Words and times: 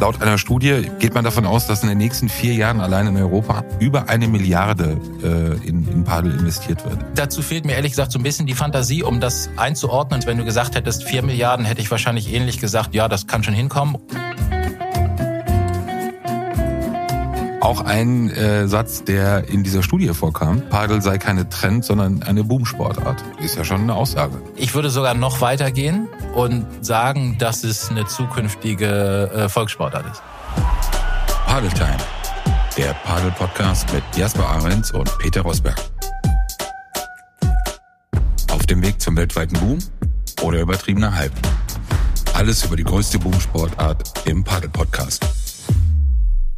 Laut 0.00 0.22
einer 0.22 0.38
Studie 0.38 0.90
geht 0.98 1.12
man 1.12 1.24
davon 1.24 1.44
aus, 1.44 1.66
dass 1.66 1.82
in 1.82 1.90
den 1.90 1.98
nächsten 1.98 2.30
vier 2.30 2.54
Jahren 2.54 2.80
allein 2.80 3.06
in 3.08 3.18
Europa 3.18 3.64
über 3.80 4.08
eine 4.08 4.28
Milliarde 4.28 4.98
äh, 5.22 5.68
in, 5.68 5.86
in 5.88 6.04
Padel 6.04 6.32
investiert 6.32 6.82
wird. 6.86 6.96
Dazu 7.14 7.42
fehlt 7.42 7.66
mir 7.66 7.74
ehrlich 7.74 7.92
gesagt 7.92 8.10
so 8.10 8.18
ein 8.18 8.22
bisschen 8.22 8.46
die 8.46 8.54
Fantasie, 8.54 9.02
um 9.02 9.20
das 9.20 9.50
einzuordnen. 9.58 10.22
Wenn 10.24 10.38
du 10.38 10.46
gesagt 10.46 10.74
hättest, 10.74 11.04
vier 11.04 11.22
Milliarden, 11.22 11.66
hätte 11.66 11.82
ich 11.82 11.90
wahrscheinlich 11.90 12.32
ähnlich 12.32 12.58
gesagt, 12.58 12.94
ja, 12.94 13.08
das 13.08 13.26
kann 13.26 13.42
schon 13.42 13.52
hinkommen. 13.52 13.98
Auch 17.60 17.82
ein 17.82 18.30
äh, 18.30 18.68
Satz, 18.68 19.04
der 19.04 19.50
in 19.50 19.64
dieser 19.64 19.82
Studie 19.82 20.08
vorkam, 20.08 20.62
Padel 20.70 21.02
sei 21.02 21.18
keine 21.18 21.50
Trend, 21.50 21.84
sondern 21.84 22.22
eine 22.22 22.42
Boomsportart. 22.42 23.22
Ist 23.44 23.56
ja 23.56 23.64
schon 23.64 23.82
eine 23.82 23.94
Aussage. 23.94 24.40
Ich 24.56 24.74
würde 24.74 24.88
sogar 24.88 25.12
noch 25.12 25.42
weitergehen 25.42 26.08
und 26.34 26.66
sagen, 26.84 27.36
dass 27.38 27.64
es 27.64 27.90
eine 27.90 28.06
zukünftige 28.06 29.30
äh, 29.34 29.48
Volkssportart 29.48 30.06
ist. 30.10 30.22
Padel 31.46 31.70
Time, 31.70 31.96
der 32.76 32.94
Padel-Podcast 33.04 33.92
mit 33.92 34.02
Jasper 34.16 34.46
Ahrens 34.46 34.90
und 34.92 35.10
Peter 35.18 35.42
Rosberg. 35.42 35.76
Auf 38.50 38.66
dem 38.66 38.82
Weg 38.82 39.00
zum 39.00 39.16
weltweiten 39.16 39.58
Boom 39.58 39.78
oder 40.42 40.60
übertriebener 40.60 41.14
Hype. 41.14 41.32
Alles 42.34 42.64
über 42.64 42.76
die 42.76 42.84
größte 42.84 43.18
Boomsportart 43.18 44.26
im 44.26 44.44
Padel-Podcast. 44.44 45.26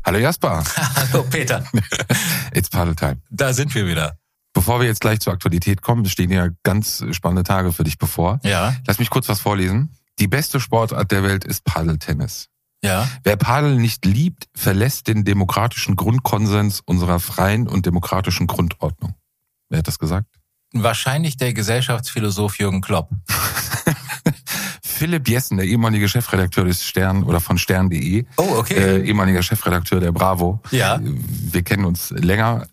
Hallo 0.04 0.18
Jasper. 0.18 0.62
Hallo 0.96 1.24
Peter. 1.30 1.64
It's 2.54 2.68
Paddle 2.68 2.94
Time. 2.94 3.18
Da 3.30 3.52
sind 3.52 3.74
wir 3.74 3.86
wieder. 3.86 4.16
Bevor 4.52 4.80
wir 4.80 4.86
jetzt 4.86 5.00
gleich 5.00 5.20
zur 5.20 5.32
Aktualität 5.32 5.80
kommen, 5.82 6.04
stehen 6.06 6.30
ja 6.30 6.48
ganz 6.62 7.04
spannende 7.12 7.42
Tage 7.42 7.72
für 7.72 7.84
dich 7.84 7.98
bevor. 7.98 8.38
Ja. 8.44 8.74
Lass 8.86 8.98
mich 8.98 9.10
kurz 9.10 9.28
was 9.28 9.40
vorlesen. 9.40 9.96
Die 10.18 10.28
beste 10.28 10.60
Sportart 10.60 11.10
der 11.10 11.22
Welt 11.22 11.44
ist 11.44 11.64
Paddeltennis. 11.64 12.48
Ja. 12.84 13.08
Wer 13.22 13.36
Padel 13.36 13.76
nicht 13.76 14.04
liebt, 14.04 14.48
verlässt 14.54 15.06
den 15.08 15.24
demokratischen 15.24 15.96
Grundkonsens 15.96 16.80
unserer 16.84 17.20
freien 17.20 17.68
und 17.68 17.86
demokratischen 17.86 18.46
Grundordnung. 18.46 19.14
Wer 19.68 19.78
hat 19.78 19.88
das 19.88 19.98
gesagt? 19.98 20.26
Wahrscheinlich 20.72 21.36
der 21.36 21.52
Gesellschaftsphilosoph 21.54 22.58
Jürgen 22.58 22.80
Klopp. 22.80 23.10
Philipp 25.02 25.28
Jessen, 25.28 25.56
der 25.56 25.66
ehemalige 25.66 26.08
Chefredakteur 26.08 26.64
des 26.64 26.84
Stern 26.84 27.24
oder 27.24 27.40
von 27.40 27.58
Stern.de. 27.58 28.24
Oh, 28.36 28.54
okay. 28.58 28.74
Äh, 28.74 29.04
ehemaliger 29.04 29.42
Chefredakteur 29.42 29.98
der 29.98 30.12
Bravo. 30.12 30.60
Ja. 30.70 31.00
Wir 31.02 31.64
kennen 31.64 31.86
uns 31.86 32.10
länger, 32.10 32.68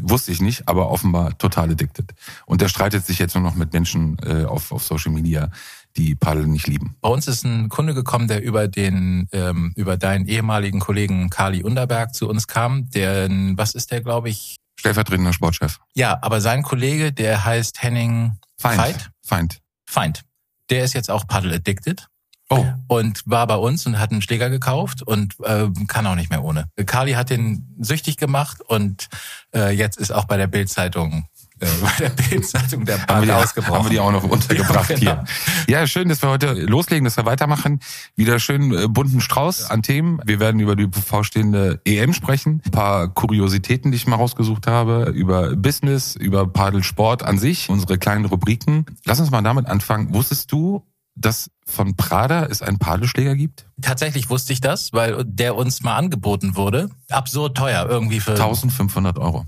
wusste 0.00 0.32
ich 0.32 0.40
nicht, 0.40 0.66
aber 0.66 0.90
offenbar 0.90 1.36
total 1.36 1.72
addicted. 1.72 2.14
Und 2.46 2.62
der 2.62 2.68
streitet 2.68 3.04
sich 3.04 3.18
jetzt 3.18 3.34
nur 3.34 3.44
noch 3.44 3.54
mit 3.54 3.74
Menschen 3.74 4.16
äh, 4.24 4.46
auf, 4.46 4.72
auf 4.72 4.82
Social 4.82 5.12
Media, 5.12 5.50
die 5.94 6.14
Paddel 6.14 6.46
nicht 6.46 6.66
lieben. 6.68 6.96
Bei 7.02 7.10
uns 7.10 7.28
ist 7.28 7.44
ein 7.44 7.68
Kunde 7.68 7.92
gekommen, 7.92 8.28
der 8.28 8.42
über 8.42 8.66
den 8.66 9.28
ähm, 9.32 9.74
über 9.76 9.98
deinen 9.98 10.26
ehemaligen 10.26 10.80
Kollegen 10.80 11.28
Kali 11.28 11.64
Underberg 11.64 12.14
zu 12.14 12.30
uns 12.30 12.46
kam. 12.46 12.88
Der, 12.92 13.28
was 13.56 13.74
ist 13.74 13.90
der, 13.90 14.00
glaube 14.00 14.30
ich? 14.30 14.56
Stellvertretender 14.80 15.34
Sportchef. 15.34 15.80
Ja, 15.92 16.18
aber 16.22 16.40
sein 16.40 16.62
Kollege, 16.62 17.12
der 17.12 17.44
heißt 17.44 17.82
Henning 17.82 18.38
Feind. 18.56 18.78
Veit? 18.78 19.10
Feind. 19.20 19.58
Feind. 19.84 20.24
Der 20.70 20.84
ist 20.84 20.94
jetzt 20.94 21.10
auch 21.10 21.26
Paddle 21.26 21.54
addicted. 21.54 22.08
Oh. 22.50 22.64
Und 22.88 23.22
war 23.24 23.46
bei 23.46 23.56
uns 23.56 23.86
und 23.86 23.98
hat 23.98 24.12
einen 24.12 24.20
Schläger 24.20 24.50
gekauft 24.50 25.02
und 25.02 25.34
äh, 25.44 25.68
kann 25.88 26.06
auch 26.06 26.14
nicht 26.14 26.28
mehr 26.28 26.44
ohne. 26.44 26.66
Kali 26.84 27.12
hat 27.12 27.30
den 27.30 27.74
süchtig 27.80 28.18
gemacht 28.18 28.60
und 28.60 29.08
äh, 29.54 29.70
jetzt 29.70 29.96
ist 29.96 30.12
auch 30.12 30.26
bei 30.26 30.36
der 30.36 30.46
Bildzeitung 30.46 31.26
äh, 31.60 31.66
bei 31.82 31.90
der 31.98 32.08
Bildzeitung 32.10 32.84
der 32.84 32.98
Haben 33.00 33.06
Band 33.06 33.20
wir, 33.22 33.26
die, 33.26 33.32
ausgebrochen. 33.42 33.74
haben 33.76 33.84
wir 33.86 33.90
die 33.90 34.00
auch 34.00 34.12
noch 34.12 34.24
untergebracht 34.24 34.90
Ja, 34.90 34.96
genau. 34.96 35.24
hier. 35.66 35.74
Ja, 35.80 35.86
schön, 35.86 36.08
dass 36.08 36.22
wir 36.22 36.28
heute 36.30 36.52
loslegen, 36.52 37.04
dass 37.04 37.16
wir 37.16 37.24
weitermachen. 37.24 37.80
Wieder 38.16 38.38
schön 38.38 38.72
äh, 38.76 38.88
bunten 38.88 39.20
Strauß 39.20 39.70
an 39.70 39.82
Themen. 39.82 40.20
Wir 40.24 40.40
werden 40.40 40.60
über 40.60 40.76
die 40.76 40.86
bevorstehende 40.86 41.80
EM 41.84 42.12
sprechen. 42.12 42.62
Ein 42.64 42.70
paar 42.70 43.08
Kuriositäten, 43.08 43.90
die 43.92 43.96
ich 43.96 44.06
mal 44.06 44.16
rausgesucht 44.16 44.66
habe. 44.66 45.10
Über 45.14 45.54
Business, 45.56 46.16
über 46.16 46.46
Padelsport 46.46 47.22
an 47.22 47.38
sich. 47.38 47.68
Unsere 47.68 47.98
kleinen 47.98 48.24
Rubriken. 48.24 48.86
Lass 49.04 49.20
uns 49.20 49.30
mal 49.30 49.42
damit 49.42 49.66
anfangen. 49.66 50.12
Wusstest 50.14 50.50
du, 50.52 50.84
dass 51.16 51.50
von 51.64 51.94
Prada 51.94 52.46
es 52.46 52.60
einen 52.60 52.78
Padelschläger 52.80 53.36
gibt? 53.36 53.66
Tatsächlich 53.80 54.28
wusste 54.30 54.52
ich 54.52 54.60
das, 54.60 54.92
weil 54.92 55.24
der 55.24 55.54
uns 55.54 55.82
mal 55.82 55.96
angeboten 55.96 56.56
wurde. 56.56 56.90
Absurd 57.08 57.56
teuer 57.56 57.86
irgendwie 57.88 58.18
für 58.20 58.32
1500 58.32 59.18
Euro. 59.18 59.46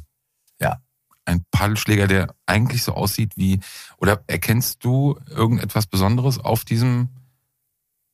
Ja. 0.60 0.78
Ein 1.26 1.44
Padelschläger, 1.50 2.06
der 2.06 2.34
eigentlich 2.47 2.82
so 2.82 2.94
aussieht 2.94 3.32
wie, 3.37 3.60
oder 3.98 4.22
erkennst 4.26 4.82
du 4.84 5.19
irgendetwas 5.28 5.87
Besonderes 5.87 6.38
auf 6.38 6.64
diesem 6.64 7.10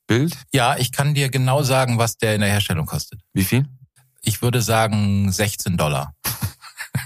Bild? 0.07 0.37
Ja, 0.53 0.77
ich 0.77 0.91
kann 0.93 1.15
dir 1.15 1.31
genau 1.31 1.63
sagen, 1.63 1.99
was 1.99 2.17
der 2.19 2.35
in 2.35 2.41
der 2.41 2.51
Herstellung 2.51 2.87
kostet. 2.87 3.21
Wie 3.33 3.45
viel? 3.45 3.69
Ich 4.23 4.43
würde 4.43 4.63
sagen 4.63 5.31
16 5.31 5.77
Dollar. 5.77 6.15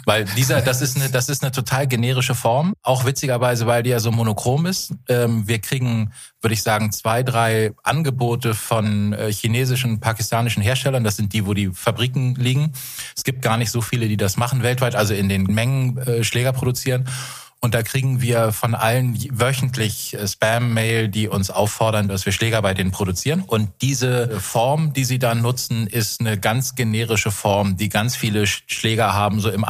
Weil 0.04 0.24
dieser, 0.36 0.62
das 0.62 0.82
ist 0.82 0.96
eine, 0.96 1.10
das 1.10 1.28
ist 1.28 1.42
eine 1.42 1.52
total 1.52 1.86
generische 1.86 2.34
Form. 2.34 2.74
Auch 2.82 3.04
witzigerweise, 3.04 3.66
weil 3.66 3.82
die 3.84 3.90
ja 3.90 4.00
so 4.00 4.10
monochrom 4.10 4.66
ist. 4.66 4.92
Ähm, 5.08 5.46
wir 5.46 5.60
kriegen, 5.60 6.12
würde 6.40 6.54
ich 6.54 6.62
sagen, 6.62 6.90
zwei, 6.90 7.22
drei 7.22 7.72
Angebote 7.84 8.54
von 8.54 9.12
äh, 9.12 9.32
chinesischen, 9.32 10.00
pakistanischen 10.00 10.62
Herstellern. 10.62 11.04
Das 11.04 11.16
sind 11.16 11.32
die, 11.32 11.46
wo 11.46 11.54
die 11.54 11.68
Fabriken 11.68 12.34
liegen. 12.34 12.72
Es 13.16 13.22
gibt 13.22 13.42
gar 13.42 13.56
nicht 13.56 13.70
so 13.70 13.80
viele, 13.80 14.08
die 14.08 14.16
das 14.16 14.36
machen 14.36 14.62
weltweit, 14.62 14.96
also 14.96 15.14
in 15.14 15.28
den 15.28 15.44
Mengen 15.44 15.98
äh, 15.98 16.24
Schläger 16.24 16.52
produzieren. 16.52 17.08
Und 17.60 17.74
da 17.74 17.82
kriegen 17.82 18.20
wir 18.20 18.52
von 18.52 18.74
allen 18.74 19.16
wöchentlich 19.40 20.14
äh, 20.14 20.28
Spam-Mail, 20.28 21.08
die 21.08 21.26
uns 21.28 21.50
auffordern, 21.50 22.06
dass 22.06 22.24
wir 22.26 22.32
Schläger 22.32 22.60
bei 22.62 22.74
denen 22.74 22.90
produzieren. 22.92 23.40
Und 23.40 23.70
diese 23.80 24.38
Form, 24.40 24.92
die 24.92 25.04
sie 25.04 25.18
dann 25.18 25.40
nutzen, 25.42 25.86
ist 25.86 26.20
eine 26.20 26.38
ganz 26.38 26.74
generische 26.74 27.30
Form, 27.30 27.76
die 27.76 27.88
ganz 27.88 28.14
viele 28.14 28.42
Sch- 28.44 28.62
Schläger 28.66 29.14
haben, 29.14 29.40
so 29.40 29.50
im 29.50 29.64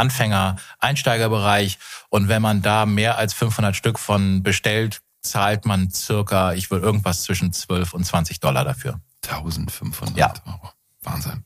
Anfänger-Einsteigerbereich. 0.81 1.79
Und 2.09 2.29
wenn 2.29 2.43
man 2.43 2.63
da 2.63 2.87
mehr 2.87 3.19
als 3.19 3.33
500 3.35 3.75
Stück 3.77 3.99
von 3.99 4.43
bestellt, 4.43 5.01
zahlt 5.23 5.65
man 5.65 5.91
circa, 5.91 6.53
ich 6.55 6.71
will 6.71 6.81
irgendwas 6.81 7.23
zwischen 7.23 7.53
12 7.53 7.95
und 7.95 8.05
20 8.05 8.41
Dollar 8.41 8.65
dafür. 8.65 9.01
1500 9.27 10.17
Ja. 10.17 10.35
Euro. 10.47 10.71
Wahnsinn. 11.07 11.43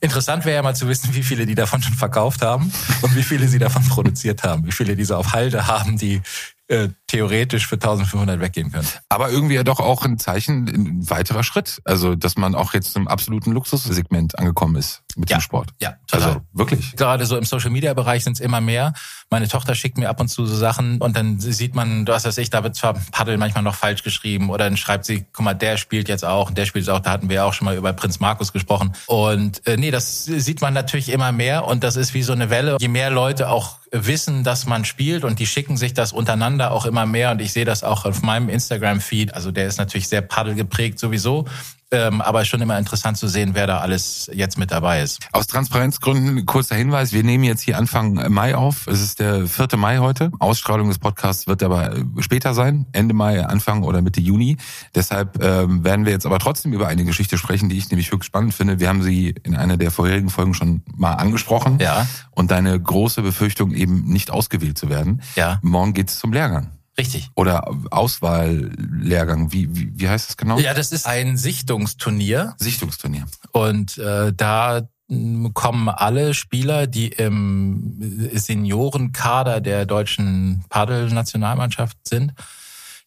Interessant 0.00 0.44
wäre 0.44 0.56
ja 0.56 0.62
mal 0.62 0.76
zu 0.76 0.86
wissen, 0.88 1.14
wie 1.14 1.22
viele 1.22 1.46
die 1.46 1.54
davon 1.54 1.82
schon 1.82 1.94
verkauft 1.94 2.42
haben 2.42 2.72
und 3.02 3.16
wie 3.16 3.22
viele 3.22 3.48
sie 3.48 3.58
davon 3.58 3.82
produziert 3.88 4.42
haben, 4.42 4.66
wie 4.66 4.72
viele 4.72 4.94
diese 4.94 5.16
auf 5.16 5.32
Halde 5.32 5.66
haben, 5.66 5.96
die 5.96 6.20
äh, 6.68 6.88
theoretisch 7.08 7.66
für 7.66 7.74
1500 7.76 8.40
weggehen 8.40 8.70
können. 8.70 8.86
Aber 9.08 9.30
irgendwie 9.30 9.54
ja 9.54 9.64
doch 9.64 9.80
auch 9.80 10.04
ein 10.04 10.18
Zeichen, 10.18 10.68
ein 10.68 11.10
weiterer 11.10 11.42
Schritt. 11.42 11.80
Also, 11.84 12.14
dass 12.14 12.36
man 12.36 12.54
auch 12.54 12.74
jetzt 12.74 12.94
im 12.96 13.08
absoluten 13.08 13.50
Luxussegment 13.52 14.38
angekommen 14.38 14.76
ist 14.76 15.02
mit 15.16 15.28
Ja. 15.30 15.38
dem 15.38 15.40
Sport. 15.40 15.70
Ja, 15.80 15.96
total. 16.06 16.28
Also, 16.28 16.40
wirklich. 16.52 16.94
Gerade 16.96 17.26
so 17.26 17.36
im 17.36 17.44
Social 17.44 17.70
Media 17.70 17.92
Bereich 17.94 18.24
sind 18.24 18.34
es 18.34 18.40
immer 18.40 18.60
mehr. 18.60 18.92
Meine 19.30 19.48
Tochter 19.48 19.74
schickt 19.74 19.98
mir 19.98 20.08
ab 20.08 20.20
und 20.20 20.28
zu 20.28 20.46
so 20.46 20.54
Sachen 20.56 20.98
und 21.00 21.16
dann 21.16 21.38
sieht 21.40 21.74
man, 21.74 22.06
du 22.06 22.12
hast 22.14 22.24
das 22.24 22.38
ich, 22.38 22.48
da 22.50 22.62
wird 22.62 22.76
zwar 22.76 22.94
Paddel 22.94 23.36
manchmal 23.36 23.62
noch 23.64 23.74
falsch 23.74 24.02
geschrieben 24.02 24.48
oder 24.50 24.64
dann 24.64 24.76
schreibt 24.76 25.04
sie, 25.04 25.26
guck 25.32 25.44
mal, 25.44 25.54
der 25.54 25.76
spielt 25.76 26.08
jetzt 26.08 26.24
auch 26.24 26.48
und 26.48 26.56
der 26.58 26.64
spielt 26.66 26.86
jetzt 26.86 26.94
auch. 26.94 27.00
Da 27.00 27.10
hatten 27.10 27.28
wir 27.28 27.36
ja 27.36 27.44
auch 27.44 27.52
schon 27.52 27.64
mal 27.66 27.76
über 27.76 27.92
Prinz 27.92 28.20
Markus 28.20 28.52
gesprochen. 28.52 28.92
Und 29.06 29.66
äh, 29.66 29.76
nee, 29.76 29.90
das 29.90 30.24
sieht 30.24 30.60
man 30.60 30.72
natürlich 30.74 31.10
immer 31.10 31.32
mehr 31.32 31.66
und 31.66 31.84
das 31.84 31.96
ist 31.96 32.14
wie 32.14 32.22
so 32.22 32.32
eine 32.32 32.48
Welle. 32.50 32.76
Je 32.80 32.88
mehr 32.88 33.10
Leute 33.10 33.48
auch 33.50 33.78
wissen, 33.90 34.44
dass 34.44 34.66
man 34.66 34.84
spielt 34.84 35.24
und 35.24 35.38
die 35.38 35.46
schicken 35.46 35.76
sich 35.78 35.94
das 35.94 36.12
untereinander 36.12 36.72
auch 36.72 36.84
immer 36.84 36.97
mehr 37.06 37.30
und 37.30 37.40
ich 37.40 37.52
sehe 37.52 37.64
das 37.64 37.84
auch 37.84 38.04
auf 38.04 38.22
meinem 38.22 38.48
Instagram-Feed. 38.48 39.34
Also 39.34 39.50
der 39.50 39.66
ist 39.66 39.78
natürlich 39.78 40.08
sehr 40.08 40.22
Paddel 40.22 40.54
geprägt 40.54 40.98
sowieso. 40.98 41.46
Ähm, 41.90 42.20
aber 42.20 42.44
schon 42.44 42.60
immer 42.60 42.78
interessant 42.78 43.16
zu 43.16 43.28
sehen, 43.28 43.52
wer 43.54 43.66
da 43.66 43.78
alles 43.78 44.30
jetzt 44.34 44.58
mit 44.58 44.70
dabei 44.70 45.00
ist. 45.00 45.20
Aus 45.32 45.46
Transparenzgründen 45.46 46.44
kurzer 46.44 46.76
Hinweis. 46.76 47.12
Wir 47.12 47.22
nehmen 47.22 47.44
jetzt 47.44 47.62
hier 47.62 47.78
Anfang 47.78 48.30
Mai 48.30 48.54
auf. 48.54 48.86
Es 48.86 49.00
ist 49.00 49.20
der 49.20 49.46
4. 49.46 49.68
Mai 49.76 49.98
heute. 49.98 50.30
Ausstrahlung 50.38 50.88
des 50.88 50.98
Podcasts 50.98 51.46
wird 51.46 51.62
aber 51.62 51.96
äh, 51.96 52.04
später 52.18 52.52
sein. 52.52 52.84
Ende 52.92 53.14
Mai, 53.14 53.42
Anfang 53.42 53.84
oder 53.84 54.02
Mitte 54.02 54.20
Juni. 54.20 54.58
Deshalb 54.94 55.42
ähm, 55.42 55.82
werden 55.82 56.04
wir 56.04 56.12
jetzt 56.12 56.26
aber 56.26 56.38
trotzdem 56.38 56.74
über 56.74 56.88
eine 56.88 57.06
Geschichte 57.06 57.38
sprechen, 57.38 57.70
die 57.70 57.78
ich 57.78 57.90
nämlich 57.90 58.12
höchst 58.12 58.26
spannend 58.26 58.52
finde. 58.52 58.80
Wir 58.80 58.88
haben 58.88 59.02
sie 59.02 59.34
in 59.42 59.56
einer 59.56 59.78
der 59.78 59.90
vorherigen 59.90 60.28
Folgen 60.28 60.52
schon 60.52 60.82
mal 60.94 61.14
angesprochen. 61.14 61.78
Ja. 61.80 62.06
Und 62.32 62.50
deine 62.50 62.78
große 62.78 63.22
Befürchtung 63.22 63.72
eben 63.72 64.04
nicht 64.04 64.30
ausgewählt 64.30 64.76
zu 64.76 64.90
werden. 64.90 65.22
Ja. 65.36 65.58
Morgen 65.62 65.94
geht's 65.94 66.18
zum 66.18 66.34
Lehrgang. 66.34 66.68
Richtig. 66.98 67.30
Oder 67.36 67.70
Auswahllehrgang. 67.90 69.52
Wie, 69.52 69.74
wie, 69.74 69.92
wie 69.94 70.08
heißt 70.08 70.30
das 70.30 70.36
genau? 70.36 70.58
Ja, 70.58 70.74
das 70.74 70.90
ist 70.90 71.06
ein 71.06 71.36
Sichtungsturnier 71.86 72.54
Sichtungsturnier. 72.58 73.26
und 73.52 73.98
äh, 73.98 74.32
da 74.34 74.88
mh, 75.08 75.50
kommen 75.54 75.88
alle 75.88 76.34
Spieler, 76.34 76.86
die 76.86 77.08
im 77.08 78.30
Seniorenkader 78.32 79.60
der 79.60 79.86
deutschen 79.86 80.64
Padel-Nationalmannschaft 80.68 81.96
sind, 82.06 82.34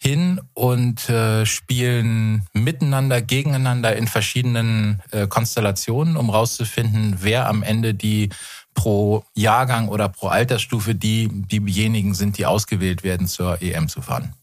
hin 0.04 0.42
und 0.54 1.10
äh, 1.10 1.46
spielen 1.46 2.48
miteinander, 2.54 3.22
gegeneinander 3.22 3.96
in 3.96 4.08
verschiedenen 4.08 5.00
äh, 5.12 5.28
Konstellationen, 5.28 6.18
um 6.18 6.32
rauszufinden, 6.32 7.18
wer 7.22 7.48
am 7.48 7.62
Ende 7.62 7.94
die 7.94 8.30
pro 8.74 9.24
Jahrgang 9.36 9.90
oder 9.90 10.10
pro 10.10 10.28
Altersstufe 10.28 10.96
die 10.96 11.28
diejenigen 11.28 12.16
sind, 12.16 12.40
die 12.40 12.48
ausgewählt 12.48 13.04
werden, 13.04 13.28
zur 13.28 13.62
EM 13.62 13.90
zu 13.90 14.02
fahren. 14.02 14.34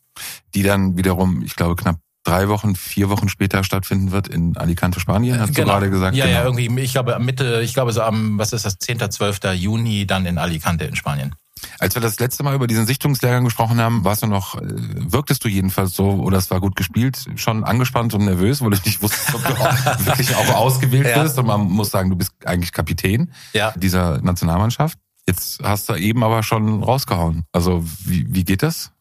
Die 0.54 0.62
dann 0.62 0.96
wiederum, 0.96 1.42
ich 1.42 1.56
glaube, 1.56 1.74
knapp 1.74 1.98
drei 2.28 2.48
Wochen, 2.48 2.76
vier 2.76 3.08
Wochen 3.08 3.28
später 3.28 3.64
stattfinden 3.64 4.12
wird 4.12 4.28
in 4.28 4.56
Alicante, 4.56 5.00
Spanien, 5.00 5.40
hast 5.40 5.54
genau. 5.54 5.66
du 5.66 5.72
gerade 5.72 5.90
gesagt. 5.90 6.16
Ja, 6.16 6.26
genau. 6.26 6.38
ja, 6.38 6.44
irgendwie, 6.44 6.80
ich 6.82 6.92
glaube 6.92 7.18
Mitte, 7.18 7.62
ich 7.62 7.74
glaube 7.74 7.92
so 7.92 8.02
am, 8.02 8.38
was 8.38 8.52
ist 8.52 8.64
das, 8.64 8.78
10., 8.78 9.10
12. 9.10 9.40
Juni 9.54 10.06
dann 10.06 10.26
in 10.26 10.38
Alicante 10.38 10.84
in 10.84 10.96
Spanien. 10.96 11.34
Als 11.78 11.94
wir 11.94 12.02
das 12.02 12.20
letzte 12.20 12.42
Mal 12.42 12.54
über 12.54 12.66
diesen 12.66 12.86
Sichtungslehrgang 12.86 13.44
gesprochen 13.44 13.80
haben, 13.80 14.04
warst 14.04 14.22
du 14.22 14.26
noch, 14.26 14.54
äh, 14.56 14.60
wirktest 14.62 15.44
du 15.44 15.48
jedenfalls 15.48 15.94
so, 15.94 16.10
oder 16.10 16.38
es 16.38 16.50
war 16.50 16.60
gut 16.60 16.76
gespielt, 16.76 17.26
schon 17.36 17.64
angespannt 17.64 18.14
und 18.14 18.24
nervös, 18.24 18.62
weil 18.62 18.74
ich 18.74 18.84
nicht 18.84 19.02
wusste, 19.02 19.34
ob 19.34 19.44
du 19.44 19.54
auch 19.54 19.98
wirklich 20.06 20.34
auch 20.36 20.54
ausgewählt 20.54 21.08
ja. 21.08 21.22
bist. 21.22 21.38
Und 21.38 21.46
man 21.46 21.62
muss 21.62 21.90
sagen, 21.90 22.10
du 22.10 22.16
bist 22.16 22.32
eigentlich 22.44 22.72
Kapitän 22.72 23.32
ja. 23.54 23.72
dieser 23.76 24.20
Nationalmannschaft. 24.20 24.98
Jetzt 25.26 25.60
hast 25.62 25.88
du 25.88 25.94
eben 25.94 26.22
aber 26.22 26.42
schon 26.42 26.82
rausgehauen. 26.82 27.44
Also 27.52 27.84
wie, 28.04 28.26
wie 28.28 28.44
geht 28.44 28.62
das? 28.62 28.92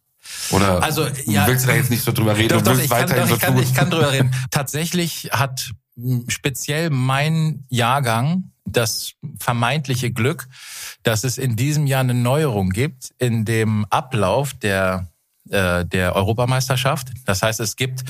Oder 0.51 0.83
also, 0.83 1.07
ja, 1.25 1.47
willst 1.47 1.65
du 1.65 1.69
da 1.69 1.75
jetzt 1.75 1.89
nicht 1.89 2.03
so 2.03 2.11
drüber 2.11 2.37
reden? 2.37 2.49
Doch, 2.49 2.61
doch, 2.61 2.79
ich, 2.79 2.89
kann, 2.89 3.07
doch, 3.07 3.29
ich, 3.29 3.39
kann, 3.39 3.57
ich 3.57 3.73
kann 3.73 3.89
drüber 3.89 4.11
reden. 4.11 4.33
Tatsächlich 4.51 5.29
hat 5.31 5.71
speziell 6.27 6.89
mein 6.89 7.65
Jahrgang 7.69 8.51
das 8.65 9.13
vermeintliche 9.39 10.11
Glück, 10.11 10.47
dass 11.03 11.23
es 11.23 11.37
in 11.37 11.55
diesem 11.55 11.87
Jahr 11.87 12.01
eine 12.01 12.13
Neuerung 12.13 12.69
gibt 12.69 13.11
in 13.17 13.45
dem 13.45 13.85
Ablauf 13.89 14.53
der, 14.53 15.07
äh, 15.49 15.85
der 15.85 16.15
Europameisterschaft. 16.15 17.09
Das 17.25 17.41
heißt, 17.41 17.59
es 17.59 17.75
gibt 17.75 18.03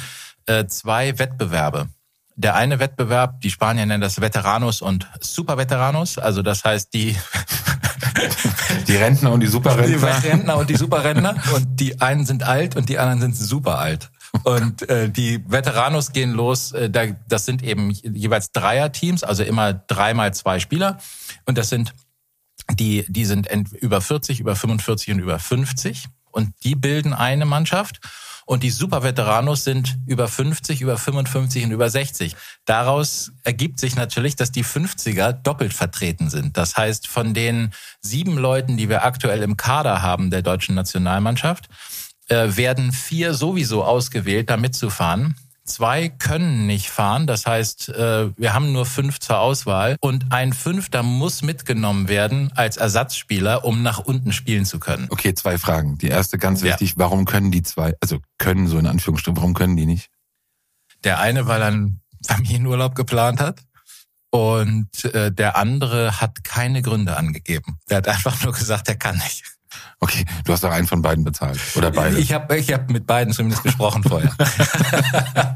äh, 0.45 0.65
zwei 0.65 1.17
Wettbewerbe. 1.19 1.89
Der 2.35 2.55
eine 2.55 2.79
Wettbewerb, 2.79 3.41
die 3.41 3.49
Spanier 3.49 3.85
nennen 3.85 4.01
das 4.01 4.21
Veteranos 4.21 4.81
und 4.81 5.07
Superveteranos, 5.21 6.19
also 6.19 6.43
das 6.43 6.63
heißt 6.63 6.93
die 6.93 7.15
die 8.87 8.95
Rentner 8.95 9.31
und 9.31 9.39
die 9.41 9.47
Superrentner. 9.47 9.87
Die 10.21 10.27
Rentner 10.27 10.57
und 10.57 10.69
die 10.69 10.75
Superrentner 10.75 11.35
und 11.55 11.79
die 11.79 12.01
einen 12.01 12.25
sind 12.25 12.43
alt 12.43 12.75
und 12.75 12.89
die 12.89 12.99
anderen 12.99 13.19
sind 13.21 13.35
super 13.35 13.79
alt. 13.79 14.09
Und 14.43 14.87
äh, 14.89 15.09
die 15.09 15.43
Veteranos 15.47 16.11
gehen 16.11 16.31
los, 16.31 16.71
äh, 16.71 16.89
da, 16.89 17.05
das 17.27 17.45
sind 17.45 17.63
eben 17.63 17.91
jeweils 17.91 18.51
Dreierteams, 18.51 19.23
also 19.23 19.43
immer 19.43 19.73
dreimal 19.73 20.33
zwei 20.33 20.59
Spieler. 20.59 20.99
Und 21.45 21.57
das 21.57 21.69
sind 21.69 21.93
die, 22.73 23.05
die 23.07 23.25
sind 23.25 23.47
über 23.73 24.01
40, 24.01 24.39
über 24.39 24.55
45 24.55 25.13
und 25.13 25.19
über 25.19 25.39
50. 25.39 26.05
Und 26.31 26.53
die 26.63 26.75
bilden 26.75 27.13
eine 27.13 27.45
Mannschaft. 27.45 27.99
Und 28.47 28.63
die 28.63 28.69
Superveteranos 28.69 29.65
sind 29.65 29.97
über 30.05 30.29
50, 30.29 30.79
über 30.79 30.97
55 30.97 31.65
und 31.65 31.71
über 31.71 31.89
60. 31.89 32.33
Daraus 32.63 33.33
ergibt 33.43 33.77
sich 33.77 33.97
natürlich, 33.97 34.37
dass 34.37 34.53
die 34.53 34.63
50er 34.63 35.33
doppelt 35.33 35.73
vertreten 35.73 36.29
sind. 36.29 36.55
Das 36.55 36.77
heißt, 36.77 37.09
von 37.09 37.33
den 37.33 37.73
sieben 37.99 38.37
Leuten, 38.37 38.77
die 38.77 38.87
wir 38.87 39.03
aktuell 39.03 39.43
im 39.43 39.57
Kader 39.57 40.01
haben 40.01 40.31
der 40.31 40.43
deutschen 40.43 40.75
Nationalmannschaft, 40.75 41.67
äh, 42.29 42.55
werden 42.55 42.93
vier 42.93 43.33
sowieso 43.33 43.83
ausgewählt, 43.83 44.49
da 44.49 44.55
mitzufahren. 44.55 45.35
Zwei 45.67 46.07
können 46.07 46.65
nicht 46.65 46.89
fahren, 46.89 47.27
das 47.27 47.45
heißt, 47.45 47.89
äh, 47.89 48.29
wir 48.37 48.53
haben 48.53 48.71
nur 48.71 48.85
fünf 48.85 49.19
zur 49.19 49.39
Auswahl 49.39 49.97
und 49.99 50.31
ein 50.31 50.53
Fünfter 50.53 51.03
muss 51.03 51.41
mitgenommen 51.41 52.07
werden 52.07 52.53
als 52.55 52.77
Ersatzspieler, 52.77 53.65
um 53.65 53.83
nach 53.83 53.99
unten 53.99 54.31
spielen 54.31 54.65
zu 54.65 54.79
können. 54.79 55.07
Okay, 55.09 55.33
zwei 55.33 55.57
Fragen. 55.57 55.97
Die 55.97 56.07
erste 56.07 56.37
ganz 56.37 56.63
wichtig, 56.63 56.91
ja. 56.91 56.95
warum 56.97 57.25
können 57.25 57.51
die 57.51 57.63
zwei, 57.63 57.93
also 57.99 58.19
können 58.37 58.67
so 58.67 58.79
in 58.79 58.87
Anführungsstrichen, 58.87 59.35
warum 59.35 59.53
können 59.53 59.75
die 59.75 59.85
nicht? 59.85 60.09
Der 61.03 61.19
eine, 61.19 61.47
weil 61.47 61.61
er 61.61 61.67
einen 61.67 62.01
Familienurlaub 62.25 62.95
geplant 62.95 63.41
hat. 63.41 63.61
Und 64.29 65.05
äh, 65.05 65.31
der 65.31 65.57
andere 65.57 66.21
hat 66.21 66.43
keine 66.43 66.81
Gründe 66.81 67.17
angegeben. 67.17 67.79
Der 67.89 67.97
hat 67.97 68.07
einfach 68.07 68.41
nur 68.43 68.53
gesagt, 68.53 68.87
er 68.87 68.95
kann 68.95 69.17
nicht. 69.17 69.56
Okay, 69.99 70.25
du 70.45 70.53
hast 70.53 70.63
doch 70.63 70.71
einen 70.71 70.85
von 70.85 71.01
beiden 71.01 71.23
bezahlt 71.23 71.59
oder 71.75 71.89
beide. 71.89 72.19
Ich 72.19 72.31
habe 72.31 72.55
ich 72.55 72.71
hab 72.71 72.89
mit 72.91 73.07
beiden 73.07 73.33
zumindest 73.33 73.63
gesprochen 73.63 74.03
vorher. 74.03 74.31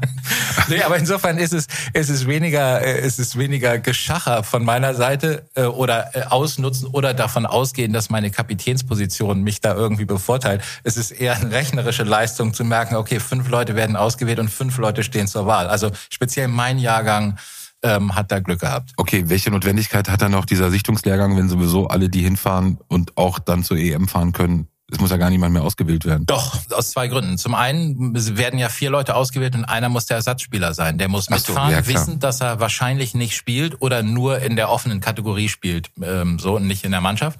nee, 0.68 0.82
aber 0.82 0.96
insofern 0.96 1.38
ist 1.38 1.52
es 1.52 1.68
ist 1.92 2.10
es 2.10 2.26
weniger 2.26 2.82
äh, 2.82 3.06
ist 3.06 3.20
es 3.20 3.38
weniger 3.38 3.78
Geschacher 3.78 4.42
von 4.42 4.64
meiner 4.64 4.94
Seite 4.94 5.44
äh, 5.54 5.62
oder 5.62 6.16
äh, 6.16 6.22
ausnutzen 6.24 6.88
oder 6.88 7.14
davon 7.14 7.46
ausgehen, 7.46 7.92
dass 7.92 8.10
meine 8.10 8.32
Kapitänsposition 8.32 9.42
mich 9.42 9.60
da 9.60 9.74
irgendwie 9.74 10.06
bevorteilt. 10.06 10.62
Es 10.82 10.96
ist 10.96 11.12
eher 11.12 11.36
eine 11.36 11.52
rechnerische 11.52 12.02
Leistung 12.02 12.52
zu 12.52 12.64
merken, 12.64 12.96
okay, 12.96 13.20
fünf 13.20 13.48
Leute 13.48 13.76
werden 13.76 13.94
ausgewählt 13.94 14.40
und 14.40 14.48
fünf 14.48 14.76
Leute 14.78 15.04
stehen 15.04 15.28
zur 15.28 15.46
Wahl. 15.46 15.68
Also 15.68 15.92
speziell 16.10 16.48
mein 16.48 16.78
Jahrgang 16.80 17.38
ähm, 17.82 18.14
hat 18.14 18.30
da 18.32 18.40
Glück 18.40 18.60
gehabt. 18.60 18.92
Okay, 18.96 19.24
welche 19.26 19.50
Notwendigkeit 19.50 20.08
hat 20.08 20.22
dann 20.22 20.32
noch 20.32 20.44
dieser 20.44 20.70
Sichtungslehrgang, 20.70 21.36
wenn 21.36 21.48
sowieso 21.48 21.88
alle, 21.88 22.08
die 22.08 22.22
hinfahren 22.22 22.78
und 22.88 23.16
auch 23.16 23.38
dann 23.38 23.64
zur 23.64 23.76
EM 23.76 24.08
fahren 24.08 24.32
können, 24.32 24.68
es 24.92 25.00
muss 25.00 25.10
ja 25.10 25.16
gar 25.16 25.30
niemand 25.30 25.54
mehr 25.54 25.62
ausgewählt 25.62 26.04
werden. 26.04 26.26
Doch, 26.26 26.58
aus 26.70 26.90
zwei 26.90 27.08
Gründen. 27.08 27.38
Zum 27.38 27.54
einen 27.54 28.14
werden 28.36 28.58
ja 28.58 28.68
vier 28.68 28.90
Leute 28.90 29.14
ausgewählt 29.14 29.54
und 29.54 29.64
einer 29.64 29.88
muss 29.88 30.04
der 30.04 30.18
Ersatzspieler 30.18 30.74
sein. 30.74 30.98
Der 30.98 31.08
muss 31.08 31.30
mitfahren, 31.30 31.70
so, 31.70 31.76
ja, 31.76 31.86
wissen, 31.86 32.20
dass 32.20 32.42
er 32.42 32.60
wahrscheinlich 32.60 33.14
nicht 33.14 33.34
spielt 33.34 33.80
oder 33.80 34.02
nur 34.02 34.40
in 34.40 34.54
der 34.54 34.68
offenen 34.68 35.00
Kategorie 35.00 35.48
spielt, 35.48 35.90
ähm, 36.02 36.38
so 36.38 36.56
und 36.56 36.66
nicht 36.66 36.84
in 36.84 36.90
der 36.90 37.00
Mannschaft 37.00 37.38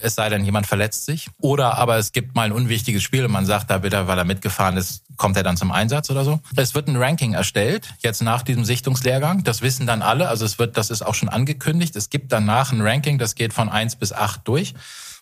es 0.00 0.14
sei 0.14 0.28
denn, 0.28 0.44
jemand 0.44 0.66
verletzt 0.66 1.04
sich. 1.04 1.28
Oder 1.40 1.76
aber 1.76 1.96
es 1.96 2.12
gibt 2.12 2.34
mal 2.34 2.44
ein 2.44 2.52
unwichtiges 2.52 3.02
Spiel 3.02 3.24
und 3.24 3.32
man 3.32 3.46
sagt, 3.46 3.70
da 3.70 3.78
bitte, 3.78 4.06
weil 4.06 4.18
er 4.18 4.24
mitgefahren 4.24 4.76
ist, 4.76 5.02
kommt 5.16 5.36
er 5.36 5.42
dann 5.42 5.56
zum 5.56 5.72
Einsatz 5.72 6.10
oder 6.10 6.24
so. 6.24 6.40
Es 6.56 6.74
wird 6.74 6.88
ein 6.88 6.96
Ranking 6.96 7.34
erstellt, 7.34 7.94
jetzt 8.00 8.22
nach 8.22 8.42
diesem 8.42 8.64
Sichtungslehrgang. 8.64 9.44
Das 9.44 9.62
wissen 9.62 9.86
dann 9.86 10.02
alle. 10.02 10.28
Also 10.28 10.44
es 10.44 10.58
wird, 10.58 10.76
das 10.76 10.90
ist 10.90 11.02
auch 11.02 11.14
schon 11.14 11.28
angekündigt. 11.28 11.96
Es 11.96 12.10
gibt 12.10 12.32
danach 12.32 12.72
ein 12.72 12.80
Ranking, 12.80 13.18
das 13.18 13.34
geht 13.34 13.52
von 13.52 13.68
eins 13.68 13.96
bis 13.96 14.12
acht 14.12 14.46
durch. 14.46 14.74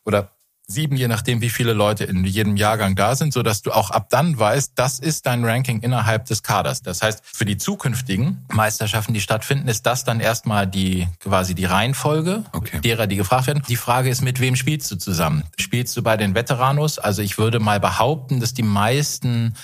Oder 0.05 0.31
sieben, 0.69 0.97
je 0.97 1.07
nachdem, 1.07 1.41
wie 1.41 1.51
viele 1.51 1.73
Leute 1.73 2.05
in 2.05 2.25
jedem 2.25 2.57
Jahrgang 2.57 2.97
da 2.97 3.15
sind, 3.15 3.33
so 3.33 3.43
dass 3.43 3.63
du 3.63 3.71
auch 3.71 3.91
ab 3.91 4.09
dann 4.11 4.37
weißt, 4.37 4.73
das 4.75 4.99
ist 4.99 5.27
dein 5.27 5.45
Ranking 5.45 5.81
innerhalb 5.81 6.27
des 6.27 6.43
Kaders. 6.43 6.83
Das 6.83 7.03
heißt, 7.03 7.23
für 7.25 7.45
die 7.45 7.57
zukünftigen 7.57 8.45
Meisterschaften, 8.53 9.15
die 9.15 9.21
stattfinden, 9.21 9.69
ist 9.69 9.87
das 9.87 10.05
dann 10.05 10.19
erstmal 10.19 10.67
die 10.67 11.07
quasi 11.21 11.55
die 11.55 11.67
Reihenfolge 11.67 12.45
okay. 12.53 12.81
derer, 12.81 13.07
die 13.07 13.17
gefragt 13.17 13.47
werden. 13.47 13.63
Die 13.69 13.77
Frage 13.77 14.11
ist, 14.11 14.23
mit 14.23 14.41
wem 14.41 14.57
spielst 14.57 14.91
du 14.91 14.97
zusammen? 14.97 15.45
Spielst 15.57 15.97
du 15.97 16.03
bei 16.03 16.17
den 16.17 16.35
Veteranos? 16.35 16.99
Also 16.99 17.23
ich 17.23 17.39
würde 17.39 17.61
mal 17.61 17.79
behaupten, 17.79 18.41
dass 18.41 18.53
die 18.53 18.63
meisten 18.63 19.55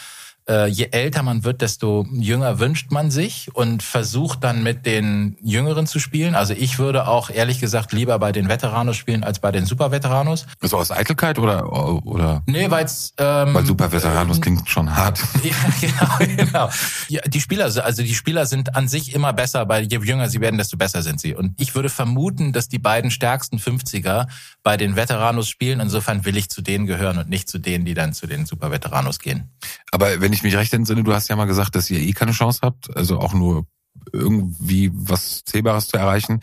äh, 0.49 0.67
je 0.67 0.89
älter 0.91 1.23
man 1.23 1.45
wird, 1.45 1.63
desto 1.63 2.07
jünger 2.13 2.59
wünscht 2.59 2.91
man 2.91 3.11
sich 3.11 3.55
und 3.55 3.83
versucht 3.83 4.43
dann 4.43 4.63
mit 4.63 4.87
den 4.87 5.37
Jüngeren 5.43 5.87
zu 5.87 5.99
spielen. 5.99 6.35
Also 6.35 6.55
ich 6.55 6.79
würde 6.79 7.07
auch 7.07 7.31
ehrlich 7.31 7.61
gesagt 7.61 7.93
lieber 7.93 8.19
bei 8.19 8.33
den 8.33 8.49
Veteranos 8.49 8.97
spielen 8.97 9.25
als 9.25 9.39
bei 9.39 9.53
den 9.53 9.67
Superveteranos. 9.67 10.47
So 10.61 10.79
aus 10.79 10.91
Eitelkeit 10.91 11.39
oder 11.39 11.73
oder? 11.73 12.43
Nee, 12.47 12.71
weil's 12.71 13.15
ähm, 13.19 13.55
weil 13.55 13.67
Superveteranos 13.67 14.39
äh, 14.39 14.41
klingt 14.41 14.69
schon 14.69 14.95
hart. 14.95 15.21
Ja, 15.43 15.57
genau, 15.81 16.37
genau. 16.37 16.69
Ja, 17.09 17.21
die 17.23 17.41
Spieler, 17.41 17.65
also 17.65 18.03
die 18.03 18.15
Spieler 18.15 18.47
sind 18.47 18.77
an 18.77 18.87
sich 18.87 19.15
immer 19.15 19.33
besser, 19.33 19.69
weil 19.69 19.85
je 19.85 19.99
jünger 19.99 20.29
sie 20.29 20.41
werden, 20.41 20.57
desto 20.57 20.77
besser 20.77 21.03
sind 21.03 21.21
sie. 21.21 21.35
Und 21.35 21.61
ich 21.61 21.75
würde 21.75 21.89
vermuten, 21.89 22.53
dass 22.53 22.69
die 22.69 22.79
beiden 22.79 23.11
stärksten 23.11 23.59
50er 23.59 24.29
bei 24.63 24.77
den 24.77 24.95
Veteranos 24.95 25.49
spielen. 25.49 25.81
Insofern 25.81 26.25
will 26.25 26.37
ich 26.37 26.49
zu 26.49 26.63
denen 26.63 26.87
gehören 26.87 27.19
und 27.19 27.29
nicht 27.29 27.49
zu 27.49 27.59
denen, 27.59 27.85
die 27.85 27.95
dann 27.95 28.13
zu 28.13 28.27
den 28.27 28.47
Superveteranos 28.47 29.19
gehen. 29.19 29.51
Aber 29.93 30.21
wenn 30.21 30.33
ich 30.33 30.43
mich 30.43 30.57
recht 30.57 30.73
entsinne, 30.73 31.05
du 31.05 31.13
hast 31.15 31.29
ja 31.29 31.37
mal 31.37 31.45
gesagt, 31.45 31.77
dass 31.77 31.91
ihr 31.91 32.01
eh 32.01 32.13
keine 32.13 32.33
Chance 32.33 32.61
habt, 32.63 32.97
also 32.97 33.21
auch 33.21 33.35
nur 33.35 33.67
irgendwie 34.11 34.91
was 34.93 35.45
Zählbares 35.45 35.87
zu 35.87 35.99
erreichen. 35.99 36.41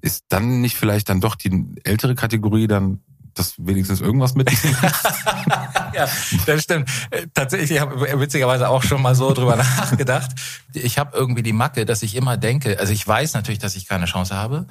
Ist 0.00 0.24
dann 0.28 0.60
nicht 0.60 0.76
vielleicht 0.76 1.08
dann 1.08 1.20
doch 1.20 1.34
die 1.34 1.66
ältere 1.84 2.14
Kategorie 2.14 2.68
dann 2.68 3.00
das 3.34 3.54
wenigstens 3.58 4.00
irgendwas 4.00 4.34
mit. 4.34 4.50
ja, 5.94 6.08
das 6.46 6.62
stimmt. 6.62 6.88
Tatsächlich, 7.34 7.72
ich 7.72 7.80
habe 7.80 8.20
witzigerweise 8.20 8.68
auch 8.68 8.82
schon 8.82 9.02
mal 9.02 9.14
so 9.14 9.32
drüber 9.32 9.56
nachgedacht. 9.78 10.30
Ich 10.72 10.98
habe 10.98 11.16
irgendwie 11.16 11.42
die 11.42 11.52
Macke, 11.52 11.84
dass 11.84 12.02
ich 12.02 12.14
immer 12.14 12.36
denke, 12.36 12.78
also 12.78 12.92
ich 12.92 13.06
weiß 13.06 13.34
natürlich, 13.34 13.58
dass 13.58 13.74
ich 13.74 13.88
keine 13.88 14.06
Chance 14.06 14.36
habe. 14.36 14.66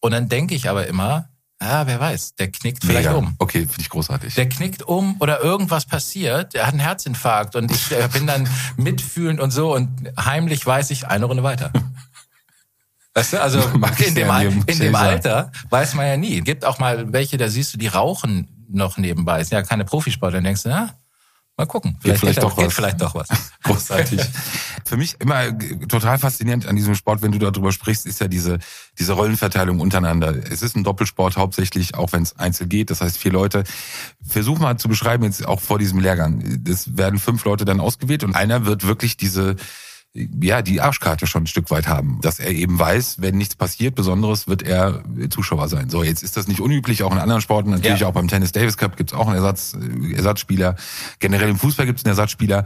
Und 0.00 0.12
dann 0.12 0.28
denke 0.28 0.54
ich 0.54 0.68
aber 0.68 0.86
immer, 0.86 1.28
ja, 1.60 1.86
wer 1.86 2.00
weiß, 2.00 2.34
der 2.34 2.50
knickt 2.50 2.84
vielleicht 2.84 3.08
Mega. 3.08 3.18
um. 3.18 3.34
Okay, 3.38 3.60
finde 3.60 3.80
ich 3.80 3.88
großartig. 3.88 4.34
Der 4.34 4.48
knickt 4.48 4.82
um 4.82 5.16
oder 5.20 5.40
irgendwas 5.40 5.86
passiert, 5.86 6.54
er 6.54 6.66
hat 6.66 6.72
einen 6.72 6.80
Herzinfarkt 6.80 7.56
und 7.56 7.70
ich 7.70 7.92
äh, 7.92 8.08
bin 8.12 8.26
dann 8.26 8.48
mitfühlend 8.76 9.40
und 9.40 9.50
so 9.50 9.74
und 9.74 10.12
heimlich 10.18 10.66
weiß 10.66 10.90
ich 10.90 11.06
eine 11.06 11.24
Runde 11.24 11.42
weiter. 11.42 11.72
Weißt 13.16 13.34
du, 13.34 13.40
also 13.40 13.60
in, 14.04 14.14
dem, 14.16 14.64
in 14.66 14.78
dem 14.80 14.94
Alter 14.96 15.52
weiß 15.70 15.94
man 15.94 16.04
ja 16.04 16.16
nie. 16.16 16.40
Gibt 16.40 16.64
auch 16.64 16.80
mal 16.80 17.12
welche, 17.12 17.36
da 17.36 17.48
siehst 17.48 17.72
du, 17.72 17.78
die 17.78 17.86
rauchen 17.86 18.66
noch 18.68 18.96
nebenbei. 18.96 19.40
Ist 19.40 19.52
ja 19.52 19.62
keine 19.62 19.84
Profisportler. 19.84 20.38
Dann 20.38 20.44
denkst 20.44 20.64
du, 20.64 20.70
ja, 20.70 20.90
Mal 21.56 21.66
gucken. 21.66 21.96
Vielleicht, 22.00 22.20
geht 22.20 22.30
vielleicht, 22.30 22.42
doch, 22.42 22.56
geht 22.56 22.66
was. 22.66 22.74
vielleicht 22.74 23.00
doch 23.00 23.14
was. 23.14 23.28
Großartig. 23.62 24.20
Für 24.86 24.96
mich 24.96 25.16
immer 25.20 25.56
total 25.88 26.18
faszinierend 26.18 26.66
an 26.66 26.76
diesem 26.76 26.94
Sport, 26.94 27.22
wenn 27.22 27.32
du 27.32 27.38
darüber 27.38 27.72
sprichst, 27.72 28.06
ist 28.06 28.20
ja 28.20 28.28
diese, 28.28 28.58
diese 28.98 29.14
Rollenverteilung 29.14 29.80
untereinander. 29.80 30.34
Es 30.50 30.62
ist 30.62 30.76
ein 30.76 30.84
Doppelsport 30.84 31.36
hauptsächlich, 31.36 31.94
auch 31.94 32.12
wenn 32.12 32.22
es 32.22 32.38
einzeln 32.38 32.68
geht. 32.68 32.90
Das 32.90 33.00
heißt, 33.00 33.16
vier 33.16 33.32
Leute. 33.32 33.64
Versuch 34.26 34.58
mal 34.58 34.76
zu 34.76 34.88
beschreiben, 34.88 35.24
jetzt 35.24 35.46
auch 35.46 35.60
vor 35.60 35.78
diesem 35.78 36.00
Lehrgang. 36.00 36.62
Es 36.68 36.96
werden 36.96 37.18
fünf 37.18 37.44
Leute 37.44 37.64
dann 37.64 37.80
ausgewählt 37.80 38.24
und 38.24 38.34
einer 38.34 38.66
wird 38.66 38.86
wirklich 38.86 39.16
diese, 39.16 39.56
ja, 40.14 40.62
die 40.62 40.80
Arschkarte 40.80 41.26
schon 41.26 41.42
ein 41.42 41.46
Stück 41.48 41.72
weit 41.72 41.88
haben. 41.88 42.20
Dass 42.22 42.38
er 42.38 42.52
eben 42.52 42.78
weiß, 42.78 43.16
wenn 43.20 43.36
nichts 43.36 43.56
passiert 43.56 43.96
Besonderes, 43.96 44.46
wird 44.46 44.62
er 44.62 45.02
Zuschauer 45.30 45.68
sein. 45.68 45.90
So, 45.90 46.04
jetzt 46.04 46.22
ist 46.22 46.36
das 46.36 46.46
nicht 46.46 46.60
unüblich, 46.60 47.02
auch 47.02 47.10
in 47.10 47.18
anderen 47.18 47.40
Sporten, 47.40 47.70
natürlich 47.70 48.00
ja. 48.00 48.06
auch 48.06 48.12
beim 48.12 48.28
Tennis 48.28 48.52
Davis 48.52 48.76
Cup 48.76 48.96
gibt's 48.96 49.12
auch 49.12 49.26
einen 49.26 49.36
Ersatz, 49.36 49.74
äh, 49.74 50.14
Ersatzspieler. 50.14 50.76
Generell 51.18 51.48
im 51.48 51.56
Fußball 51.56 51.86
gibt's 51.86 52.04
einen 52.04 52.10
Ersatzspieler. 52.10 52.64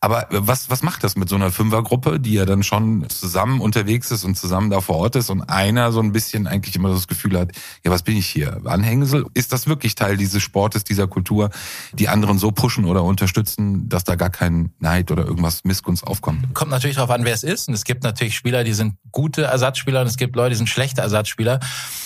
Aber 0.00 0.26
was, 0.30 0.68
was 0.68 0.82
macht 0.82 1.02
das 1.02 1.16
mit 1.16 1.30
so 1.30 1.36
einer 1.36 1.50
Fünfergruppe, 1.50 2.20
die 2.20 2.34
ja 2.34 2.44
dann 2.44 2.62
schon 2.62 3.08
zusammen 3.08 3.62
unterwegs 3.62 4.10
ist 4.10 4.24
und 4.24 4.36
zusammen 4.36 4.68
da 4.68 4.82
vor 4.82 4.96
Ort 4.96 5.16
ist 5.16 5.30
und 5.30 5.42
einer 5.42 5.92
so 5.92 6.00
ein 6.00 6.12
bisschen 6.12 6.46
eigentlich 6.46 6.76
immer 6.76 6.90
das 6.90 7.08
Gefühl 7.08 7.38
hat, 7.38 7.52
ja, 7.82 7.90
was 7.90 8.02
bin 8.02 8.16
ich 8.18 8.26
hier? 8.26 8.60
Anhängsel? 8.66 9.24
Ist 9.32 9.54
das 9.54 9.66
wirklich 9.66 9.94
Teil 9.94 10.18
dieses 10.18 10.42
Sportes, 10.42 10.84
dieser 10.84 11.08
Kultur, 11.08 11.48
die 11.94 12.10
anderen 12.10 12.38
so 12.38 12.50
pushen 12.52 12.84
oder 12.84 13.04
unterstützen, 13.04 13.88
dass 13.88 14.04
da 14.04 14.16
gar 14.16 14.30
kein 14.30 14.72
Neid 14.80 15.10
oder 15.10 15.24
irgendwas 15.24 15.64
Missgunst 15.64 16.06
aufkommt? 16.06 16.52
Kommt 16.52 16.70
natürlich 16.70 16.89
darauf 16.96 17.10
an, 17.10 17.24
wer 17.24 17.34
es 17.34 17.42
ist. 17.42 17.68
Und 17.68 17.74
es 17.74 17.84
gibt 17.84 18.02
natürlich 18.02 18.36
Spieler, 18.36 18.64
die 18.64 18.72
sind 18.72 18.94
gute 19.12 19.42
Ersatzspieler 19.42 20.00
und 20.02 20.06
es 20.06 20.16
gibt 20.16 20.36
Leute, 20.36 20.50
die 20.50 20.56
sind 20.56 20.68
schlechte 20.68 21.00
Ersatzspieler. 21.00 21.60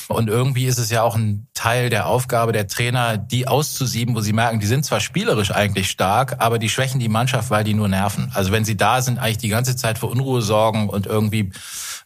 Und 0.09 0.29
irgendwie 0.29 0.67
ist 0.67 0.79
es 0.79 0.91
ja 0.91 1.03
auch 1.03 1.17
ein 1.17 1.49
Teil 1.55 1.88
der 1.88 2.07
Aufgabe 2.07 2.53
der 2.53 2.67
Trainer, 2.67 3.17
die 3.17 3.49
auszusieben, 3.49 4.14
wo 4.14 4.21
sie 4.21 4.33
merken, 4.33 4.61
die 4.61 4.67
sind 4.67 4.85
zwar 4.85 5.00
spielerisch 5.00 5.50
eigentlich 5.50 5.91
stark, 5.91 6.37
aber 6.41 6.59
die 6.59 6.69
schwächen 6.69 7.00
die 7.00 7.09
Mannschaft, 7.09 7.50
weil 7.50 7.64
die 7.64 7.75
nur 7.75 7.88
nerven. 7.88 8.31
Also 8.35 8.53
wenn 8.53 8.64
sie 8.64 8.76
da 8.76 9.00
sind, 9.00 9.19
eigentlich 9.19 9.38
die 9.38 9.49
ganze 9.49 9.76
Zeit 9.76 9.99
für 9.99 10.07
Unruhe 10.07 10.43
sorgen 10.43 10.88
und 10.88 11.07
irgendwie 11.07 11.53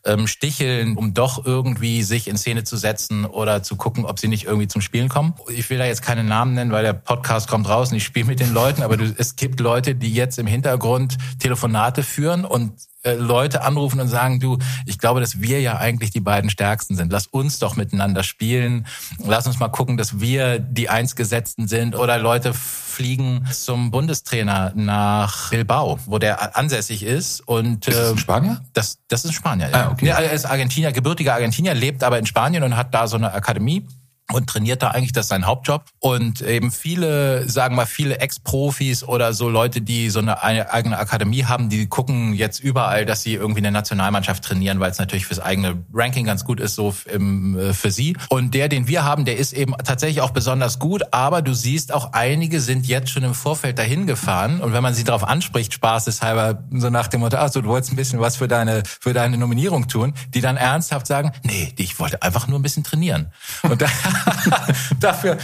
ähm, 0.05 0.27
sticheln, 0.27 0.97
um 0.97 1.13
doch 1.13 1.45
irgendwie 1.45 2.03
sich 2.03 2.29
in 2.29 2.37
Szene 2.37 2.65
zu 2.65 2.77
setzen 2.77 3.25
oder 3.25 3.63
zu 3.63 3.77
gucken, 3.77 4.05
ob 4.05 4.19
sie 4.19 4.29
nicht 4.29 4.45
irgendwie 4.45 4.69
zum 4.69 4.81
Spielen 4.81 5.09
kommen. 5.09 5.35
Ich 5.49 5.69
will 5.71 5.79
da 5.79 5.87
jetzt 5.87 6.03
keine 6.03 6.25
Namen 6.25 6.55
nennen, 6.55 6.71
weil 6.71 6.85
der 6.85 6.93
Podcast 6.93 7.49
kommt 7.49 7.69
raus 7.69 7.91
und 7.91 7.97
ich 7.97 8.05
spiele 8.05 8.27
mit 8.27 8.41
den 8.41 8.53
Leuten, 8.53 8.83
aber 8.83 8.97
du, 8.97 9.13
es 9.17 9.37
gibt 9.37 9.61
Leute, 9.61 9.95
die 9.95 10.13
jetzt 10.13 10.39
im 10.39 10.47
Hintergrund 10.47 11.19
Telefonate 11.39 12.03
führen 12.03 12.45
und 12.45 12.68
äh, 13.03 13.15
Leute 13.15 13.63
anrufen 13.63 14.01
und 14.01 14.09
sagen, 14.09 14.41
du, 14.41 14.59
ich 14.87 14.99
glaube, 14.99 15.21
dass 15.21 15.41
wir 15.41 15.61
ja 15.61 15.79
eigentlich 15.79 16.11
die 16.11 16.21
beiden 16.21 16.51
Stärksten 16.51 16.97
sind. 16.97 17.13
Lass 17.13 17.27
uns 17.27 17.59
doch 17.59 17.77
miteinander 17.77 18.23
spielen. 18.23 18.87
Lass 19.25 19.47
uns 19.47 19.59
mal 19.59 19.69
gucken, 19.69 19.97
dass 19.97 20.21
wir 20.21 20.59
die 20.59 20.89
Einsgesetzten 20.89 21.69
sind. 21.69 21.95
Oder 21.95 22.19
Leute 22.19 22.53
fliegen 22.55 23.47
zum 23.53 23.91
Bundestrainer 23.91 24.73
nach 24.75 25.51
Bilbao, 25.51 25.99
wo 26.07 26.19
der 26.19 26.57
ansässig 26.57 27.03
ist. 27.03 27.41
Und, 27.41 27.87
ist 27.87 27.97
das 27.97 28.11
in 28.11 28.17
äh, 28.17 28.21
Spanien? 28.21 28.61
Das, 28.73 28.99
das 29.09 29.25
ist 29.25 29.35
Spanier, 29.35 29.71
ja. 29.71 29.87
Ah, 29.87 29.91
okay. 29.93 30.09
Er 30.09 30.33
ist 30.33 30.45
Argentinier, 30.45 30.93
gebürtiger 30.93 31.35
Argentinier, 31.35 31.75
lebt 31.75 32.03
aber 32.03 32.19
in 32.19 32.27
Spanien 32.27 32.63
und 32.65 32.77
hat 32.77 32.93
da 32.93 33.07
so 33.07 33.17
eine 33.17 33.33
Akademie 33.33 33.87
und 34.33 34.47
trainiert 34.49 34.83
da 34.83 34.89
eigentlich, 34.89 35.13
das 35.13 35.27
ist 35.27 35.31
sein 35.31 35.47
Hauptjob. 35.47 35.85
Und 36.01 36.43
eben 36.43 36.71
viele, 36.71 37.49
sagen 37.49 37.75
wir 37.75 37.83
mal, 37.83 37.87
viele 37.87 38.19
Ex-Profis 38.19 39.05
oder 39.05 39.33
so 39.33 39.49
Leute, 39.49 39.81
die 39.81 40.11
so 40.11 40.19
eine 40.19 40.43
eigene 40.43 40.99
Akademie 40.99 41.45
haben, 41.45 41.71
die 41.71 41.87
gucken 41.87 42.35
jetzt 42.35 42.61
überall, 42.61 43.07
dass 43.07 43.23
sie 43.23 43.35
irgendwie 43.35 43.61
eine 43.61 43.73
Nationalmannschaft 43.73 44.45
trainieren, 44.45 44.81
weil 44.81 44.91
es 44.91 44.99
natürlich 44.99 45.27
fürs 45.27 45.41
eigene 45.41 45.83
Ranking 45.95 46.27
ganz 46.27 46.45
gut 46.45 46.61
ist, 46.61 46.75
so 46.75 46.95
im, 47.13 47.59
äh, 47.59 47.73
für 47.73 47.91
sie. 47.91 48.17
Und 48.29 48.55
der, 48.55 48.69
den 48.69 48.87
wir 48.87 49.05
haben, 49.05 49.25
der 49.25 49.39
ist 49.39 49.53
eben 49.55 49.75
tatsächlich 49.85 50.21
auch 50.21 50.31
besonders 50.31 50.79
gut, 50.79 51.03
aber 51.13 51.41
du 51.41 51.55
siehst 51.55 51.93
auch, 51.93 52.13
einige 52.13 52.61
sind 52.61 52.87
jetzt 52.87 53.11
schon 53.11 53.23
im 53.23 53.35
Vorfeld 53.35 53.79
dahin 53.79 54.07
gefahren. 54.07 54.61
Und 54.61 54.73
wenn 54.75 54.83
man 54.83 54.93
sie 54.93 55.05
darauf 55.05 55.25
anspricht, 55.25 55.73
spaßeshalber, 55.73 56.65
so 56.73 56.91
nach 56.91 57.09
dem 57.09 57.21
Motto, 57.21 57.39
ach 57.39 57.51
so, 57.51 57.63
du 57.63 57.69
wolltest 57.69 57.93
ein 57.93 57.97
bisschen 57.97 58.21
was 58.21 58.37
für 58.37 58.49
deine, 58.49 58.83
für 59.01 59.15
deine 59.15 59.39
Nominierung 59.39 59.89
tun, 59.89 60.13
die 60.35 60.43
dann 60.43 60.59
ernsthaft 60.59 61.07
sagen, 61.07 61.33
nee, 61.45 61.73
ich 61.79 61.99
wollte 61.99 62.23
einfach 62.23 62.47
nur 62.47 62.59
ein 62.59 62.63
bisschen 62.63 62.85
trainieren. 62.85 63.33
Und 63.63 63.81
da 63.81 63.87
Dafür 65.01 65.39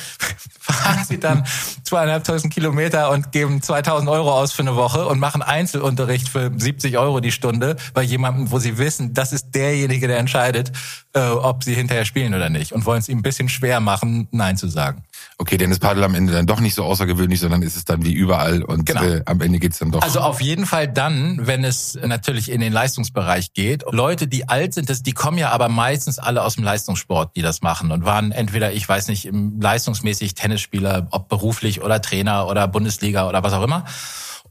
fahren 0.73 1.05
sie 1.07 1.19
dann 1.19 1.45
zweieinhalbtausend 1.85 2.53
Kilometer 2.53 3.11
und 3.11 3.33
geben 3.33 3.61
2000 3.63 4.09
Euro 4.09 4.33
aus 4.33 4.53
für 4.53 4.63
eine 4.63 4.77
Woche 4.77 5.07
und 5.07 5.19
machen 5.19 5.43
Einzelunterricht 5.43 6.29
für 6.29 6.51
70 6.57 6.99
Euro 6.99 7.21
die 7.21 7.33
Stunde 7.33 7.77
bei 7.93 8.03
jemandem, 8.03 8.51
wo 8.51 8.59
sie 8.59 8.79
wissen, 8.79 9.15
das 9.15 9.33
ist 9.33 9.55
derjenige, 9.55 10.09
der 10.09 10.19
entscheidet, 10.19 10.73
äh, 11.13 11.21
ob 11.21 11.65
sie 11.65 11.75
hinterher 11.75 12.05
spielen 12.05 12.35
oder 12.35 12.49
nicht 12.49 12.73
und 12.73 12.87
wollen 12.87 13.01
es 13.01 13.09
ihm 13.09 13.19
ein 13.19 13.23
bisschen 13.23 13.49
schwer 13.49 13.81
machen, 13.81 14.29
Nein 14.31 14.57
zu 14.57 14.69
sagen 14.69 15.05
okay, 15.39 15.57
dann 15.57 15.71
ist 15.71 15.81
Paddel 15.81 16.05
am 16.05 16.15
Ende 16.15 16.33
dann 16.33 16.47
doch 16.47 16.61
nicht 16.61 16.75
so 16.75 16.85
außergewöhnlich, 16.85 17.41
sondern 17.41 17.63
ist 17.63 17.77
es 17.77 17.85
dann 17.85 18.05
wie 18.05 18.13
überall 18.13 18.63
und 18.63 18.87
genau. 18.87 19.03
äh, 19.03 19.23
am 19.27 19.41
Ende 19.41 19.59
geht's 19.59 19.79
dann 19.79 19.91
doch. 19.91 20.03
Also 20.03 20.21
auf 20.21 20.41
jeden 20.41 20.67
Fall 20.67 20.89
dann, 20.89 21.47
wenn 21.47 21.65
es 21.65 21.99
natürlich 22.03 22.51
in 22.51 22.61
den 22.61 22.73
Leistungsbereich 22.73 23.53
geht. 23.53 23.85
Leute, 23.91 24.29
die 24.29 24.49
alt 24.49 24.75
sind, 24.75 24.91
das, 24.91 25.03
die 25.03 25.13
kommen 25.13 25.39
ja 25.39 25.51
aber 25.51 25.69
meistens 25.69 26.19
alle 26.19 26.43
aus 26.43 26.55
dem 26.55 26.65
Leistungssport, 26.65 27.35
die 27.37 27.43
das 27.43 27.63
machen 27.63 27.91
und 27.91 28.05
waren 28.05 28.33
entweder, 28.33 28.73
ich 28.73 28.89
weiß 28.89 29.09
nicht, 29.09 29.27
im 29.27 29.61
leistungsmäßig 29.61 30.35
Tennisspieler, 30.55 31.09
ob 31.11 31.29
beruflich 31.29 31.83
oder 31.83 32.01
Trainer 32.01 32.47
oder 32.47 32.69
Bundesliga 32.69 33.29
oder 33.29 33.43
was 33.43 33.53
auch 33.53 33.63
immer 33.63 33.85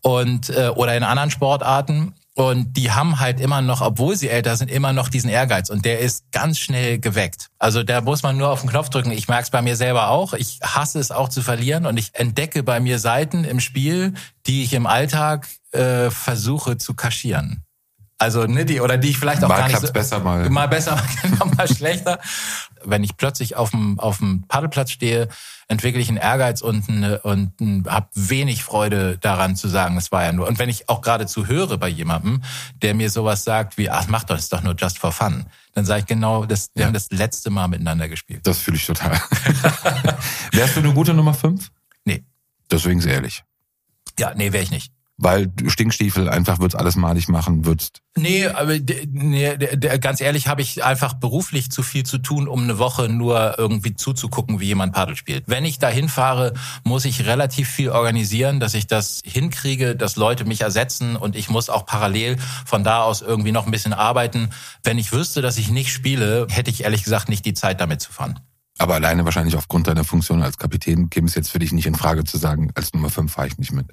und 0.02 0.50
äh, 0.50 0.70
oder 0.70 0.96
in 0.96 1.04
anderen 1.04 1.32
Sportarten 1.32 2.14
und 2.36 2.78
die 2.78 2.92
haben 2.92 3.20
halt 3.20 3.40
immer 3.40 3.62
noch, 3.62 3.82
obwohl 3.82 4.16
sie 4.16 4.28
älter 4.28 4.56
sind, 4.56 4.72
immer 4.72 4.92
noch 4.92 5.10
diesen 5.10 5.30
Ehrgeiz. 5.30 5.70
Und 5.70 5.86
der 5.86 6.00
ist 6.00 6.32
ganz 6.32 6.58
schnell 6.58 6.98
geweckt. 6.98 7.50
Also 7.60 7.84
da 7.84 8.02
muss 8.02 8.24
man 8.24 8.38
nur 8.38 8.50
auf 8.50 8.62
den 8.62 8.72
Knopf 8.72 8.90
drücken. 8.90 9.12
Ich 9.12 9.28
merke 9.28 9.44
es 9.44 9.50
bei 9.52 9.62
mir 9.62 9.76
selber 9.76 10.10
auch. 10.10 10.34
Ich 10.34 10.60
hasse 10.64 11.00
es 11.00 11.12
auch 11.12 11.30
zu 11.30 11.44
verlieren. 11.44 11.86
Und 11.86 11.98
ich 11.98 12.16
entdecke 12.16 12.64
bei 12.64 12.80
mir 12.80 12.98
Seiten 12.98 13.44
im 13.44 13.60
Spiel, 13.60 14.16
die 14.48 14.64
ich 14.64 14.74
im 14.74 14.88
Alltag 14.88 15.48
äh, 15.74 16.10
versuche 16.10 16.78
zu 16.78 16.96
kaschieren. 16.96 17.64
Also 18.18 18.46
ne, 18.46 18.64
die 18.66 18.80
oder 18.80 18.98
die 18.98 19.10
ich 19.10 19.18
vielleicht 19.18 19.44
auch 19.44 19.50
mal 19.50 19.58
gar 19.58 19.68
nicht 19.68 19.82
so, 19.82 19.92
besser 19.92 20.20
mal 20.20 20.50
mal 20.50 20.68
besser 20.68 21.02
mal 21.58 21.68
schlechter. 21.68 22.20
Wenn 22.84 23.04
ich 23.04 23.18
plötzlich 23.18 23.56
auf 23.56 23.72
dem 23.72 24.00
auf 24.00 24.20
dem 24.20 24.46
Paddelplatz 24.48 24.92
stehe, 24.92 25.28
entwickle 25.68 26.00
ich 26.00 26.10
einen 26.10 26.18
Ehrgeiz 26.18 26.62
und 26.62 26.88
eine, 26.90 27.22
und 27.22 27.54
habe 27.88 28.08
wenig 28.14 28.64
Freude 28.64 29.18
daran 29.18 29.56
zu 29.56 29.68
sagen, 29.68 29.98
es 29.98 30.12
war 30.12 30.24
ja 30.24 30.32
nur. 30.32 30.48
Und 30.48 30.60
wenn 30.60 30.70
ich 30.70 30.90
auch 30.90 31.02
geradezu 31.02 31.48
höre 31.48 31.78
bei 31.78 31.88
jemandem, 31.88 32.44
der 32.82 32.94
mir 32.94 33.10
sowas 33.10 33.44
sagt 33.44 33.78
wie, 33.78 33.90
ach 33.90 34.08
mach 34.08 34.24
doch, 34.24 34.38
ist 34.38 34.54
doch 34.54 34.62
nur 34.62 34.76
just 34.76 35.00
for 35.00 35.12
fun, 35.12 35.46
dann 35.74 35.86
sage 35.86 36.02
ich 36.02 36.06
genau, 36.06 36.46
das, 36.46 36.70
wir 36.76 36.82
ja. 36.82 36.88
haben 36.88 36.94
das 36.94 37.10
letzte 37.12 37.50
Mal 37.50 37.68
miteinander 37.68 38.08
gespielt. 38.08 38.42
Das 38.46 38.60
fühle 38.60 38.78
ich 38.78 38.86
total. 38.86 39.12
Wärst 40.52 40.76
du 40.76 40.80
eine 40.82 40.94
gute 40.94 41.14
Nummer 41.14 41.34
fünf? 41.34 41.72
Nee. 42.06 42.24
Deswegen 42.70 43.02
sehr 43.02 43.16
ehrlich. 43.16 43.44
Ja, 44.20 44.34
nee, 44.36 44.52
wäre 44.52 44.64
ich 44.64 44.72
nicht 44.72 44.94
weil 45.24 45.52
Stinkstiefel 45.68 46.30
einfach 46.30 46.60
wird's 46.60 46.76
alles 46.76 46.96
malig 46.96 47.28
machen, 47.30 47.66
würdest. 47.66 48.02
Nee, 48.16 48.48
aber 48.48 48.78
nee, 49.12 49.56
ganz 50.00 50.22
ehrlich 50.22 50.48
habe 50.48 50.62
ich 50.62 50.84
einfach 50.84 51.14
beruflich 51.14 51.72
zu 51.72 51.82
viel 51.82 52.04
zu 52.04 52.20
tun, 52.20 52.48
um 52.48 52.64
eine 52.64 52.78
Woche 52.78 53.10
nur 53.10 53.58
irgendwie 53.58 53.96
zuzugucken, 53.96 54.60
wie 54.60 54.66
jemand 54.66 54.94
Paddel 54.94 55.16
spielt. 55.16 55.46
Wenn 55.48 55.66
ich 55.66 55.80
da 55.80 55.90
hinfahre, 55.90 56.54
muss 56.84 57.06
ich 57.06 57.26
relativ 57.26 57.70
viel 57.70 57.90
organisieren, 57.90 58.60
dass 58.60 58.74
ich 58.76 58.86
das 58.86 59.22
hinkriege, 59.26 59.96
dass 59.96 60.16
Leute 60.16 60.46
mich 60.46 60.62
ersetzen 60.62 61.16
und 61.16 61.36
ich 61.36 61.50
muss 61.50 61.70
auch 61.70 61.86
parallel 61.86 62.38
von 62.66 62.84
da 62.84 63.02
aus 63.04 63.22
irgendwie 63.22 63.52
noch 63.52 63.66
ein 63.66 63.72
bisschen 63.72 63.94
arbeiten. 63.94 64.50
Wenn 64.84 64.98
ich 64.98 65.12
wüsste, 65.12 65.42
dass 65.42 65.58
ich 65.58 65.72
nicht 65.72 65.92
spiele, 65.92 66.48
hätte 66.50 66.70
ich 66.70 66.84
ehrlich 66.84 67.04
gesagt 67.04 67.30
nicht 67.30 67.46
die 67.46 67.54
Zeit 67.54 67.82
damit 67.82 68.02
zu 68.02 68.12
fahren. 68.12 68.40
Aber 68.80 68.96
alleine 68.96 69.26
wahrscheinlich 69.26 69.56
aufgrund 69.56 69.88
deiner 69.88 70.04
Funktion 70.04 70.42
als 70.44 70.58
Kapitän 70.58 71.10
käme 71.10 71.28
es 71.28 71.36
jetzt 71.36 71.50
für 71.50 71.60
dich 71.60 71.72
nicht 71.72 71.86
in 71.86 71.96
Frage 71.96 72.24
zu 72.24 72.38
sagen, 72.38 72.72
als 72.76 72.94
Nummer 72.94 73.10
5 73.10 73.32
fahre 73.32 73.48
ich 73.48 73.58
nicht 73.58 73.72
mit. 73.72 73.88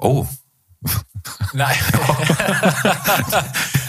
Oh. 0.00 0.26
Nein. 1.52 1.76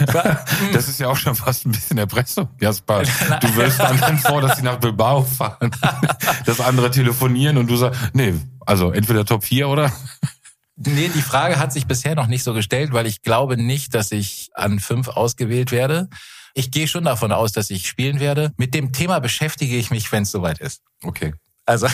das 0.72 0.88
ist 0.88 1.00
ja 1.00 1.08
auch 1.08 1.16
schon 1.16 1.34
fast 1.34 1.64
ein 1.64 1.72
bisschen 1.72 1.96
Erpressung, 1.96 2.50
Jasper. 2.60 3.02
Du 3.40 3.56
wirst 3.56 3.80
dann 3.80 4.18
vor, 4.18 4.42
dass 4.42 4.58
sie 4.58 4.62
nach 4.62 4.76
Bilbao 4.76 5.22
fahren, 5.22 5.70
das 6.44 6.60
andere 6.60 6.90
telefonieren 6.90 7.56
und 7.56 7.68
du 7.70 7.76
sagst, 7.76 7.98
nee, 8.12 8.34
also 8.66 8.90
entweder 8.90 9.24
Top 9.24 9.44
4 9.44 9.68
oder? 9.68 9.90
Nee, 10.76 11.10
die 11.14 11.22
Frage 11.22 11.58
hat 11.58 11.72
sich 11.72 11.86
bisher 11.86 12.14
noch 12.14 12.26
nicht 12.26 12.42
so 12.42 12.52
gestellt, 12.52 12.92
weil 12.92 13.06
ich 13.06 13.22
glaube 13.22 13.56
nicht, 13.56 13.94
dass 13.94 14.12
ich 14.12 14.50
an 14.54 14.78
fünf 14.78 15.08
ausgewählt 15.08 15.72
werde. 15.72 16.08
Ich 16.54 16.70
gehe 16.70 16.88
schon 16.88 17.04
davon 17.04 17.32
aus, 17.32 17.52
dass 17.52 17.70
ich 17.70 17.88
spielen 17.88 18.20
werde. 18.20 18.52
Mit 18.58 18.74
dem 18.74 18.92
Thema 18.92 19.18
beschäftige 19.20 19.76
ich 19.76 19.90
mich, 19.90 20.12
wenn 20.12 20.24
es 20.24 20.30
soweit 20.30 20.58
ist. 20.58 20.82
Okay. 21.02 21.32
Also 21.64 21.86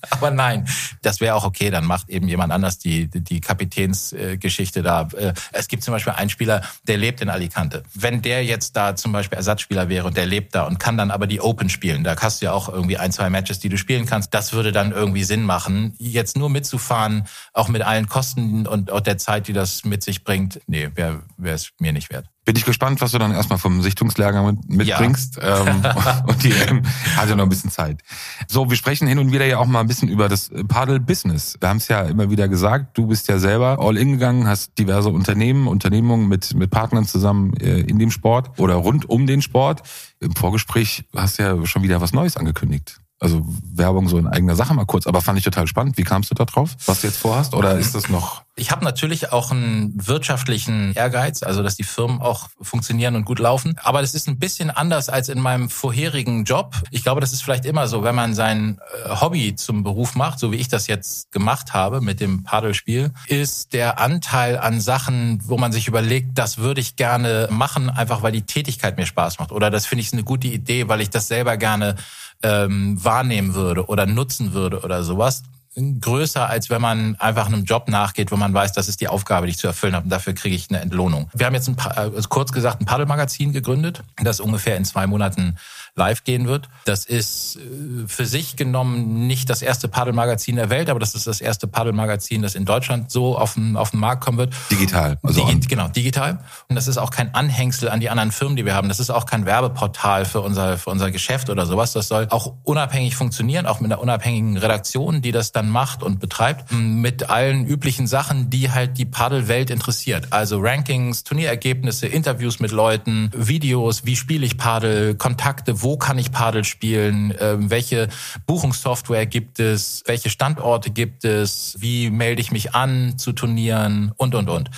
Aber 0.10 0.30
nein, 0.30 0.66
das 1.02 1.20
wäre 1.20 1.34
auch 1.34 1.44
okay, 1.44 1.70
dann 1.70 1.84
macht 1.84 2.08
eben 2.08 2.28
jemand 2.28 2.52
anders 2.52 2.78
die, 2.78 3.08
die 3.08 3.40
Kapitänsgeschichte 3.40 4.82
da. 4.82 5.08
Äh, 5.16 5.34
es 5.52 5.68
gibt 5.68 5.82
zum 5.82 5.92
Beispiel 5.92 6.12
einen 6.14 6.30
Spieler, 6.30 6.62
der 6.86 6.96
lebt 6.96 7.20
in 7.20 7.28
Alicante. 7.28 7.82
Wenn 7.94 8.22
der 8.22 8.44
jetzt 8.44 8.76
da 8.76 8.96
zum 8.96 9.12
Beispiel 9.12 9.36
Ersatzspieler 9.36 9.88
wäre 9.88 10.06
und 10.06 10.16
der 10.16 10.26
lebt 10.26 10.54
da 10.54 10.64
und 10.64 10.78
kann 10.78 10.96
dann 10.96 11.10
aber 11.10 11.26
die 11.26 11.40
Open 11.40 11.68
spielen, 11.68 12.04
da 12.04 12.16
hast 12.16 12.40
du 12.40 12.46
ja 12.46 12.52
auch 12.52 12.68
irgendwie 12.68 12.98
ein, 12.98 13.12
zwei 13.12 13.30
Matches, 13.30 13.58
die 13.58 13.68
du 13.68 13.76
spielen 13.76 14.06
kannst, 14.06 14.34
das 14.34 14.52
würde 14.52 14.72
dann 14.72 14.92
irgendwie 14.92 15.24
Sinn 15.24 15.42
machen. 15.42 15.94
Jetzt 15.98 16.36
nur 16.36 16.50
mitzufahren, 16.50 17.26
auch 17.52 17.68
mit 17.68 17.82
allen 17.82 18.08
Kosten 18.08 18.66
und 18.66 18.90
auch 18.90 19.00
der 19.00 19.18
Zeit, 19.18 19.48
die 19.48 19.52
das 19.52 19.84
mit 19.84 20.02
sich 20.02 20.24
bringt, 20.24 20.60
nee, 20.66 20.90
wäre 20.94 21.22
es 21.42 21.70
mir 21.78 21.92
nicht 21.92 22.10
wert. 22.10 22.26
Bin 22.50 22.56
ich 22.56 22.64
gespannt, 22.64 23.00
was 23.00 23.12
du 23.12 23.18
dann 23.18 23.30
erstmal 23.30 23.60
vom 23.60 23.80
Sichtungslehrgang 23.80 24.58
mitbringst. 24.66 25.36
Ja. 25.36 25.64
Ähm, 25.64 25.84
und 26.26 26.42
die 26.42 26.50
ähm, 26.50 26.82
hat 27.14 27.28
ja 27.28 27.36
noch 27.36 27.44
ein 27.44 27.48
bisschen 27.48 27.70
Zeit. 27.70 28.02
So, 28.48 28.68
wir 28.68 28.76
sprechen 28.76 29.06
hin 29.06 29.20
und 29.20 29.30
wieder 29.30 29.46
ja 29.46 29.58
auch 29.58 29.66
mal 29.66 29.78
ein 29.78 29.86
bisschen 29.86 30.08
über 30.08 30.28
das 30.28 30.50
Paddle-Business. 30.66 31.58
Wir 31.60 31.68
haben 31.68 31.76
es 31.76 31.86
ja 31.86 32.00
immer 32.00 32.28
wieder 32.28 32.48
gesagt, 32.48 32.98
du 32.98 33.06
bist 33.06 33.28
ja 33.28 33.38
selber 33.38 33.78
all 33.78 33.96
in 33.96 34.10
gegangen, 34.10 34.48
hast 34.48 34.76
diverse 34.76 35.10
Unternehmen, 35.10 35.68
Unternehmungen 35.68 36.26
mit, 36.26 36.52
mit 36.54 36.72
Partnern 36.72 37.06
zusammen 37.06 37.54
äh, 37.58 37.82
in 37.82 38.00
dem 38.00 38.10
Sport 38.10 38.58
oder 38.58 38.74
rund 38.74 39.08
um 39.08 39.28
den 39.28 39.42
Sport. 39.42 39.82
Im 40.18 40.34
Vorgespräch 40.34 41.04
hast 41.14 41.38
du 41.38 41.44
ja 41.44 41.66
schon 41.66 41.84
wieder 41.84 42.00
was 42.00 42.12
Neues 42.12 42.36
angekündigt. 42.36 43.00
Also 43.20 43.46
Werbung 43.46 44.08
so 44.08 44.18
in 44.18 44.26
eigener 44.26 44.56
Sache 44.56 44.74
mal 44.74 44.86
kurz, 44.86 45.06
aber 45.06 45.20
fand 45.20 45.38
ich 45.38 45.44
total 45.44 45.68
spannend. 45.68 45.96
Wie 45.98 46.02
kamst 46.02 46.32
du 46.32 46.34
da 46.34 46.46
drauf, 46.46 46.74
was 46.86 47.02
du 47.02 47.06
jetzt 47.06 47.18
vorhast? 47.18 47.54
Oder 47.54 47.78
ist 47.78 47.94
das 47.94 48.08
noch 48.08 48.42
Ich 48.60 48.70
habe 48.70 48.84
natürlich 48.84 49.32
auch 49.32 49.50
einen 49.50 49.94
wirtschaftlichen 50.06 50.92
Ehrgeiz, 50.92 51.42
also 51.42 51.62
dass 51.62 51.76
die 51.76 51.82
Firmen 51.82 52.20
auch 52.20 52.48
funktionieren 52.60 53.16
und 53.16 53.24
gut 53.24 53.38
laufen. 53.38 53.74
Aber 53.82 54.02
das 54.02 54.12
ist 54.12 54.28
ein 54.28 54.38
bisschen 54.38 54.70
anders 54.70 55.08
als 55.08 55.30
in 55.30 55.40
meinem 55.40 55.70
vorherigen 55.70 56.44
Job. 56.44 56.76
Ich 56.90 57.02
glaube, 57.02 57.22
das 57.22 57.32
ist 57.32 57.42
vielleicht 57.42 57.64
immer 57.64 57.88
so, 57.88 58.04
wenn 58.04 58.14
man 58.14 58.34
sein 58.34 58.78
äh, 59.06 59.18
Hobby 59.18 59.54
zum 59.54 59.82
Beruf 59.82 60.14
macht, 60.14 60.38
so 60.38 60.52
wie 60.52 60.56
ich 60.56 60.68
das 60.68 60.88
jetzt 60.88 61.32
gemacht 61.32 61.72
habe 61.72 62.02
mit 62.02 62.20
dem 62.20 62.42
Paddelspiel, 62.42 63.12
ist 63.28 63.72
der 63.72 63.98
Anteil 63.98 64.58
an 64.58 64.82
Sachen, 64.82 65.40
wo 65.42 65.56
man 65.56 65.72
sich 65.72 65.88
überlegt, 65.88 66.36
das 66.36 66.58
würde 66.58 66.82
ich 66.82 66.96
gerne 66.96 67.48
machen, 67.50 67.88
einfach 67.88 68.22
weil 68.22 68.32
die 68.32 68.42
Tätigkeit 68.44 68.98
mir 68.98 69.06
Spaß 69.06 69.38
macht. 69.38 69.52
Oder 69.52 69.70
das 69.70 69.86
finde 69.86 70.02
ich 70.02 70.12
eine 70.12 70.22
gute 70.22 70.48
Idee, 70.48 70.86
weil 70.86 71.00
ich 71.00 71.08
das 71.08 71.28
selber 71.28 71.56
gerne 71.56 71.96
ähm, 72.42 73.02
wahrnehmen 73.02 73.54
würde 73.54 73.86
oder 73.86 74.04
nutzen 74.04 74.52
würde 74.52 74.80
oder 74.80 75.02
sowas 75.02 75.44
größer, 75.76 76.48
als 76.48 76.68
wenn 76.68 76.80
man 76.80 77.16
einfach 77.20 77.46
einem 77.46 77.64
Job 77.64 77.88
nachgeht, 77.88 78.32
wo 78.32 78.36
man 78.36 78.52
weiß, 78.52 78.72
das 78.72 78.88
ist 78.88 79.00
die 79.00 79.08
Aufgabe, 79.08 79.46
die 79.46 79.52
ich 79.52 79.58
zu 79.58 79.68
erfüllen 79.68 79.94
habe 79.94 80.04
und 80.04 80.10
dafür 80.10 80.32
kriege 80.32 80.56
ich 80.56 80.68
eine 80.68 80.80
Entlohnung. 80.80 81.30
Wir 81.32 81.46
haben 81.46 81.54
jetzt 81.54 81.68
ein, 81.68 81.76
also 81.78 82.28
kurz 82.28 82.50
gesagt 82.52 82.80
ein 82.80 82.86
Paddelmagazin 82.86 83.52
gegründet, 83.52 84.02
das 84.16 84.40
ungefähr 84.40 84.76
in 84.76 84.84
zwei 84.84 85.06
Monaten 85.06 85.56
live 85.94 86.24
gehen 86.24 86.46
wird. 86.46 86.68
Das 86.84 87.04
ist 87.04 87.56
äh, 87.56 88.06
für 88.06 88.26
sich 88.26 88.56
genommen 88.56 89.26
nicht 89.26 89.50
das 89.50 89.62
erste 89.62 89.88
Paddelmagazin 89.88 90.56
der 90.56 90.70
Welt, 90.70 90.90
aber 90.90 91.00
das 91.00 91.14
ist 91.14 91.26
das 91.26 91.40
erste 91.40 91.66
Paddelmagazin, 91.66 92.42
das 92.42 92.54
in 92.54 92.64
Deutschland 92.64 93.10
so 93.10 93.36
auf 93.36 93.54
den, 93.54 93.76
auf 93.76 93.90
den 93.90 94.00
Markt 94.00 94.24
kommen 94.24 94.38
wird. 94.38 94.54
Digital. 94.70 95.18
Also 95.22 95.46
Digi 95.46 95.60
genau, 95.68 95.88
digital. 95.88 96.38
Und 96.68 96.76
das 96.76 96.88
ist 96.88 96.98
auch 96.98 97.10
kein 97.10 97.34
Anhängsel 97.34 97.88
an 97.88 98.00
die 98.00 98.10
anderen 98.10 98.32
Firmen, 98.32 98.56
die 98.56 98.64
wir 98.64 98.74
haben. 98.74 98.88
Das 98.88 99.00
ist 99.00 99.10
auch 99.10 99.26
kein 99.26 99.46
Werbeportal 99.46 100.24
für 100.24 100.40
unser, 100.40 100.78
für 100.78 100.90
unser 100.90 101.10
Geschäft 101.10 101.50
oder 101.50 101.66
sowas. 101.66 101.92
Das 101.92 102.08
soll 102.08 102.26
auch 102.30 102.54
unabhängig 102.64 103.16
funktionieren, 103.16 103.66
auch 103.66 103.80
mit 103.80 103.92
einer 103.92 104.00
unabhängigen 104.00 104.56
Redaktion, 104.56 105.22
die 105.22 105.32
das 105.32 105.52
dann 105.52 105.68
macht 105.68 106.02
und 106.02 106.20
betreibt, 106.20 106.72
mit 106.72 107.30
allen 107.30 107.66
üblichen 107.66 108.06
Sachen, 108.06 108.50
die 108.50 108.70
halt 108.70 108.98
die 108.98 109.04
Paddelwelt 109.04 109.70
interessiert. 109.70 110.28
Also 110.30 110.58
Rankings, 110.60 111.24
Turnierergebnisse, 111.24 112.06
Interviews 112.06 112.60
mit 112.60 112.70
Leuten, 112.70 113.30
Videos, 113.34 114.04
wie 114.04 114.16
spiele 114.16 114.46
ich 114.46 114.56
Paddel, 114.56 115.14
Kontakte, 115.14 115.79
wo 115.82 115.96
kann 115.96 116.18
ich 116.18 116.32
Padel 116.32 116.64
spielen, 116.64 117.34
ähm, 117.38 117.70
welche 117.70 118.08
Buchungssoftware 118.46 119.26
gibt 119.26 119.60
es, 119.60 120.02
welche 120.06 120.30
Standorte 120.30 120.90
gibt 120.90 121.24
es, 121.24 121.76
wie 121.78 122.10
melde 122.10 122.40
ich 122.40 122.52
mich 122.52 122.74
an 122.74 123.18
zu 123.18 123.32
Turnieren 123.32 124.12
und, 124.16 124.34
und, 124.34 124.48
und. 124.48 124.70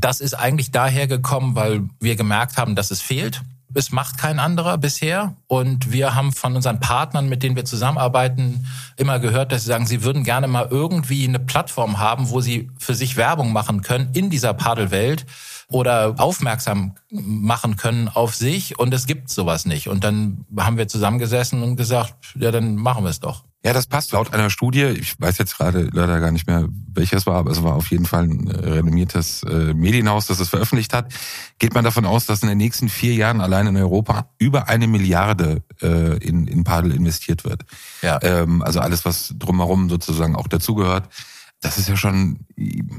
Das 0.00 0.20
ist 0.20 0.34
eigentlich 0.34 0.70
daher 0.70 1.06
gekommen, 1.06 1.54
weil 1.54 1.88
wir 2.00 2.16
gemerkt 2.16 2.56
haben, 2.56 2.74
dass 2.74 2.90
es 2.90 3.00
fehlt. 3.00 3.42
Es 3.74 3.92
macht 3.92 4.18
kein 4.18 4.38
anderer 4.38 4.78
bisher. 4.78 5.36
Und 5.46 5.92
wir 5.92 6.14
haben 6.14 6.32
von 6.32 6.56
unseren 6.56 6.80
Partnern, 6.80 7.28
mit 7.28 7.42
denen 7.42 7.56
wir 7.56 7.64
zusammenarbeiten, 7.64 8.66
immer 8.96 9.18
gehört, 9.18 9.52
dass 9.52 9.62
sie 9.62 9.68
sagen, 9.68 9.86
sie 9.86 10.02
würden 10.02 10.24
gerne 10.24 10.48
mal 10.48 10.68
irgendwie 10.70 11.26
eine 11.26 11.38
Plattform 11.38 11.98
haben, 11.98 12.30
wo 12.30 12.40
sie 12.40 12.70
für 12.78 12.94
sich 12.94 13.16
Werbung 13.16 13.52
machen 13.52 13.82
können 13.82 14.10
in 14.12 14.30
dieser 14.30 14.54
Padelwelt 14.54 15.26
oder 15.68 16.14
aufmerksam 16.18 16.94
machen 17.10 17.76
können 17.76 18.08
auf 18.08 18.34
sich 18.34 18.78
und 18.78 18.94
es 18.94 19.06
gibt 19.06 19.30
sowas 19.30 19.66
nicht. 19.66 19.88
Und 19.88 20.04
dann 20.04 20.44
haben 20.56 20.78
wir 20.78 20.86
zusammengesessen 20.86 21.62
und 21.62 21.76
gesagt, 21.76 22.14
ja, 22.36 22.50
dann 22.50 22.76
machen 22.76 23.04
wir 23.04 23.10
es 23.10 23.20
doch. 23.20 23.44
Ja, 23.64 23.72
das 23.72 23.88
passt 23.88 24.12
laut 24.12 24.32
einer 24.32 24.48
Studie. 24.48 24.84
Ich 24.84 25.20
weiß 25.20 25.38
jetzt 25.38 25.58
gerade 25.58 25.88
leider 25.92 26.20
gar 26.20 26.30
nicht 26.30 26.46
mehr, 26.46 26.68
welches 26.92 27.26
war, 27.26 27.34
aber 27.34 27.50
es 27.50 27.64
war 27.64 27.74
auf 27.74 27.90
jeden 27.90 28.06
Fall 28.06 28.22
ein 28.22 28.48
äh, 28.48 28.74
renommiertes 28.74 29.42
äh, 29.42 29.74
Medienhaus, 29.74 30.26
das 30.26 30.38
es 30.38 30.50
veröffentlicht 30.50 30.92
hat. 30.92 31.12
Geht 31.58 31.74
man 31.74 31.82
davon 31.82 32.06
aus, 32.06 32.26
dass 32.26 32.42
in 32.42 32.48
den 32.48 32.58
nächsten 32.58 32.88
vier 32.88 33.14
Jahren 33.14 33.40
allein 33.40 33.66
in 33.66 33.76
Europa 33.76 34.30
über 34.38 34.68
eine 34.68 34.86
Milliarde 34.86 35.64
äh, 35.82 36.16
in, 36.18 36.46
in 36.46 36.62
Padel 36.62 36.94
investiert 36.94 37.42
wird. 37.42 37.64
Ja. 38.02 38.20
Ähm, 38.22 38.62
also 38.62 38.78
alles, 38.78 39.04
was 39.04 39.34
drumherum 39.36 39.88
sozusagen 39.88 40.36
auch 40.36 40.46
dazugehört. 40.46 41.08
Das 41.60 41.78
ist 41.78 41.88
ja 41.88 41.96
schon 41.96 42.40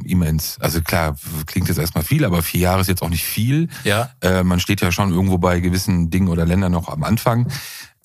immens. 0.03 0.57
Also 0.59 0.81
klar, 0.81 1.15
klingt 1.45 1.67
jetzt 1.67 1.77
erstmal 1.77 2.03
viel, 2.03 2.25
aber 2.25 2.41
vier 2.41 2.61
Jahre 2.61 2.81
ist 2.81 2.87
jetzt 2.87 3.03
auch 3.03 3.09
nicht 3.09 3.23
viel. 3.23 3.69
Ja. 3.83 4.09
Äh, 4.21 4.43
man 4.43 4.59
steht 4.59 4.81
ja 4.81 4.91
schon 4.91 5.11
irgendwo 5.11 5.37
bei 5.37 5.59
gewissen 5.59 6.09
Dingen 6.09 6.27
oder 6.27 6.45
Ländern 6.45 6.71
noch 6.71 6.89
am 6.89 7.03
Anfang. 7.03 7.47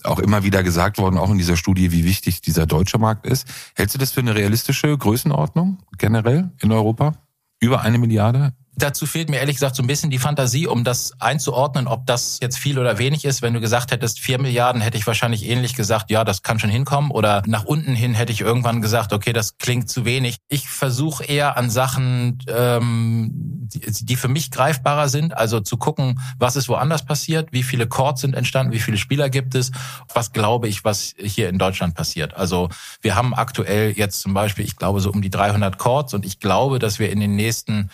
Auch 0.05 0.19
immer 0.19 0.43
wieder 0.43 0.63
gesagt 0.63 0.99
worden, 0.99 1.17
auch 1.17 1.31
in 1.31 1.39
dieser 1.39 1.57
Studie, 1.57 1.93
wie 1.93 2.05
wichtig 2.05 2.43
dieser 2.43 2.67
deutsche 2.67 2.99
Markt 2.99 3.27
ist. 3.27 3.47
Hältst 3.75 3.95
du 3.95 3.99
das 3.99 4.13
für 4.13 4.21
eine 4.21 4.35
realistische 4.35 4.97
Größenordnung 4.97 5.79
generell 5.97 6.51
in 6.61 6.71
Europa? 6.73 7.15
Über 7.61 7.81
eine 7.81 7.99
Milliarde? 7.99 8.53
Dazu 8.75 9.05
fehlt 9.05 9.29
mir 9.29 9.39
ehrlich 9.39 9.57
gesagt 9.57 9.77
so 9.77 9.83
ein 9.83 9.87
bisschen 9.87 10.11
die 10.11 10.19
Fantasie, 10.19 10.67
um 10.67 10.83
das 10.83 11.13
einzuordnen, 11.21 11.87
ob 11.87 12.07
das 12.07 12.39
jetzt 12.41 12.59
viel 12.59 12.79
oder 12.79 12.97
wenig 12.97 13.27
ist. 13.27 13.43
Wenn 13.43 13.53
du 13.53 13.61
gesagt 13.61 13.93
hättest, 13.93 14.19
vier 14.19 14.41
Milliarden, 14.41 14.81
hätte 14.81 14.97
ich 14.97 15.07
wahrscheinlich 15.07 15.47
ähnlich 15.47 15.75
gesagt, 15.75 16.11
ja, 16.11 16.25
das 16.25 16.43
kann 16.43 16.59
schon 16.59 16.71
hinkommen. 16.71 17.11
Oder 17.11 17.43
nach 17.47 17.65
unten 17.65 17.95
hin 17.95 18.15
hätte 18.15 18.33
ich 18.33 18.41
irgendwann 18.41 18.81
gesagt, 18.81 19.13
okay, 19.13 19.35
das 19.35 19.59
klingt 19.59 19.91
zu 19.91 20.07
wenig. 20.07 20.39
Ich 20.49 20.71
versuche 20.71 21.23
eher 21.23 21.59
an 21.59 21.69
Sachen, 21.69 22.39
ähm, 22.49 23.31
die, 23.75 23.81
die 23.81 24.17
für 24.17 24.29
mich 24.29 24.51
greifbarer 24.51 25.09
sind, 25.11 25.37
also 25.37 25.61
zu 25.61 25.77
gucken, 25.77 26.21
was 26.39 26.57
ist 26.57 26.71
woanders 26.71 27.05
passiert, 27.05 27.53
wie 27.53 27.63
viele 27.63 27.87
Chords 27.87 28.23
sind 28.23 28.35
entstanden, 28.35 28.73
wie 28.73 28.81
viele 28.81 28.97
Spieler 28.97 29.29
gibt 29.29 29.55
es, 29.55 29.71
was 30.15 30.33
glaube 30.33 30.69
ich, 30.69 30.83
was 30.83 31.15
hier 31.19 31.51
in 31.51 31.59
Deutschland 31.59 31.95
passiert. 31.95 32.35
Also 32.35 32.71
wir 33.03 33.17
haben 33.17 33.35
aktuell 33.35 33.93
jetzt 33.93 34.21
zum 34.21 34.33
Beispiel, 34.33 34.65
ich 34.65 34.77
glaube, 34.77 35.01
so 35.01 35.11
um 35.11 35.21
die 35.21 35.31
300 35.31 35.77
Chords 35.77 36.15
und 36.15 36.25
ich 36.25 36.41
glaube, 36.41 36.79
dass 36.79 36.99
wir 36.99 37.11
in 37.11 37.21
den 37.21 37.37
nächsten 37.37 37.91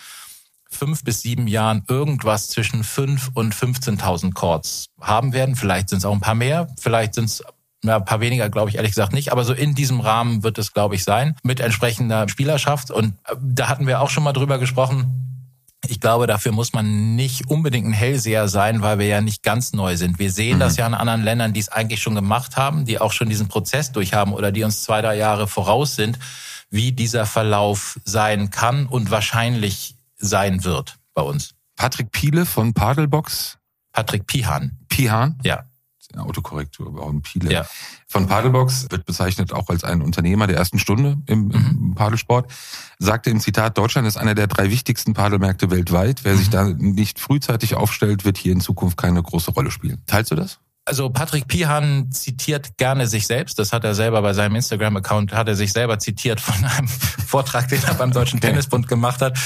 fünf 0.70 1.02
bis 1.02 1.22
sieben 1.22 1.46
Jahren 1.46 1.82
irgendwas 1.88 2.48
zwischen 2.48 2.84
fünf 2.84 3.30
und 3.34 3.54
15.000 3.54 4.34
Chords 4.34 4.86
haben 5.00 5.32
werden. 5.32 5.56
Vielleicht 5.56 5.88
sind 5.88 5.98
es 5.98 6.04
auch 6.04 6.12
ein 6.12 6.20
paar 6.20 6.34
mehr, 6.34 6.68
vielleicht 6.78 7.14
sind 7.14 7.24
es 7.24 7.42
ja, 7.84 7.96
ein 7.96 8.04
paar 8.04 8.20
weniger, 8.20 8.48
glaube 8.50 8.70
ich 8.70 8.76
ehrlich 8.76 8.92
gesagt 8.92 9.12
nicht. 9.12 9.32
Aber 9.32 9.44
so 9.44 9.52
in 9.52 9.74
diesem 9.74 10.00
Rahmen 10.00 10.42
wird 10.42 10.58
es, 10.58 10.72
glaube 10.72 10.94
ich, 10.94 11.04
sein, 11.04 11.36
mit 11.42 11.60
entsprechender 11.60 12.28
Spielerschaft. 12.28 12.90
Und 12.90 13.14
äh, 13.24 13.36
da 13.40 13.68
hatten 13.68 13.86
wir 13.86 14.00
auch 14.00 14.10
schon 14.10 14.24
mal 14.24 14.32
drüber 14.32 14.58
gesprochen. 14.58 15.24
Ich 15.86 16.00
glaube, 16.00 16.26
dafür 16.26 16.50
muss 16.50 16.72
man 16.72 17.14
nicht 17.14 17.48
unbedingt 17.48 17.86
ein 17.86 17.92
Hellseher 17.92 18.48
sein, 18.48 18.82
weil 18.82 18.98
wir 18.98 19.06
ja 19.06 19.20
nicht 19.20 19.44
ganz 19.44 19.72
neu 19.72 19.96
sind. 19.96 20.18
Wir 20.18 20.32
sehen 20.32 20.56
mhm. 20.56 20.60
das 20.60 20.76
ja 20.76 20.86
in 20.86 20.94
anderen 20.94 21.22
Ländern, 21.22 21.52
die 21.52 21.60
es 21.60 21.68
eigentlich 21.68 22.02
schon 22.02 22.16
gemacht 22.16 22.56
haben, 22.56 22.84
die 22.84 23.00
auch 23.00 23.12
schon 23.12 23.28
diesen 23.28 23.46
Prozess 23.46 23.92
durchhaben 23.92 24.34
oder 24.34 24.50
die 24.50 24.64
uns 24.64 24.82
zwei, 24.82 25.00
drei 25.00 25.16
Jahre 25.16 25.46
voraus 25.46 25.94
sind, 25.94 26.18
wie 26.70 26.90
dieser 26.90 27.26
Verlauf 27.26 28.00
sein 28.04 28.50
kann 28.50 28.86
und 28.86 29.10
wahrscheinlich 29.10 29.94
sein 30.18 30.64
wird 30.64 30.98
bei 31.14 31.22
uns. 31.22 31.54
Patrick 31.76 32.10
Piele 32.12 32.44
von 32.44 32.74
Padelbox. 32.74 33.58
Patrick 33.92 34.26
Pihan. 34.26 34.78
Pihan? 34.88 35.38
Ja. 35.44 35.64
Autokorrektur, 36.16 36.94
warum 36.94 37.22
Piele? 37.22 37.52
Ja. 37.52 37.66
Von 38.06 38.26
Padelbox 38.26 38.86
wird 38.90 39.04
bezeichnet 39.04 39.52
auch 39.52 39.68
als 39.68 39.84
ein 39.84 40.00
Unternehmer 40.00 40.46
der 40.46 40.56
ersten 40.56 40.78
Stunde 40.78 41.18
im, 41.26 41.50
im 41.50 41.88
mhm. 41.88 41.94
Padelsport. 41.94 42.50
Sagte 42.98 43.30
im 43.30 43.40
Zitat, 43.40 43.76
Deutschland 43.76 44.08
ist 44.08 44.16
einer 44.16 44.34
der 44.34 44.46
drei 44.46 44.70
wichtigsten 44.70 45.12
Padelmärkte 45.12 45.70
weltweit. 45.70 46.24
Wer 46.24 46.34
mhm. 46.34 46.38
sich 46.38 46.50
da 46.50 46.64
nicht 46.64 47.20
frühzeitig 47.20 47.74
aufstellt, 47.74 48.24
wird 48.24 48.38
hier 48.38 48.52
in 48.52 48.60
Zukunft 48.60 48.96
keine 48.96 49.22
große 49.22 49.50
Rolle 49.50 49.70
spielen. 49.70 50.02
Teilst 50.06 50.30
du 50.30 50.34
das? 50.34 50.58
Also 50.86 51.10
Patrick 51.10 51.46
Pihan 51.48 52.10
zitiert 52.10 52.78
gerne 52.78 53.06
sich 53.06 53.26
selbst. 53.26 53.58
Das 53.58 53.74
hat 53.74 53.84
er 53.84 53.94
selber 53.94 54.22
bei 54.22 54.32
seinem 54.32 54.56
Instagram-Account, 54.56 55.34
hat 55.34 55.46
er 55.46 55.54
sich 55.54 55.70
selber 55.70 55.98
zitiert 55.98 56.40
von 56.40 56.64
einem 56.64 56.88
Vortrag, 57.26 57.68
den 57.68 57.82
er 57.84 57.92
beim 57.92 58.10
Deutschen 58.10 58.40
Tennisbund 58.40 58.88
gemacht 58.88 59.20
hat. 59.20 59.38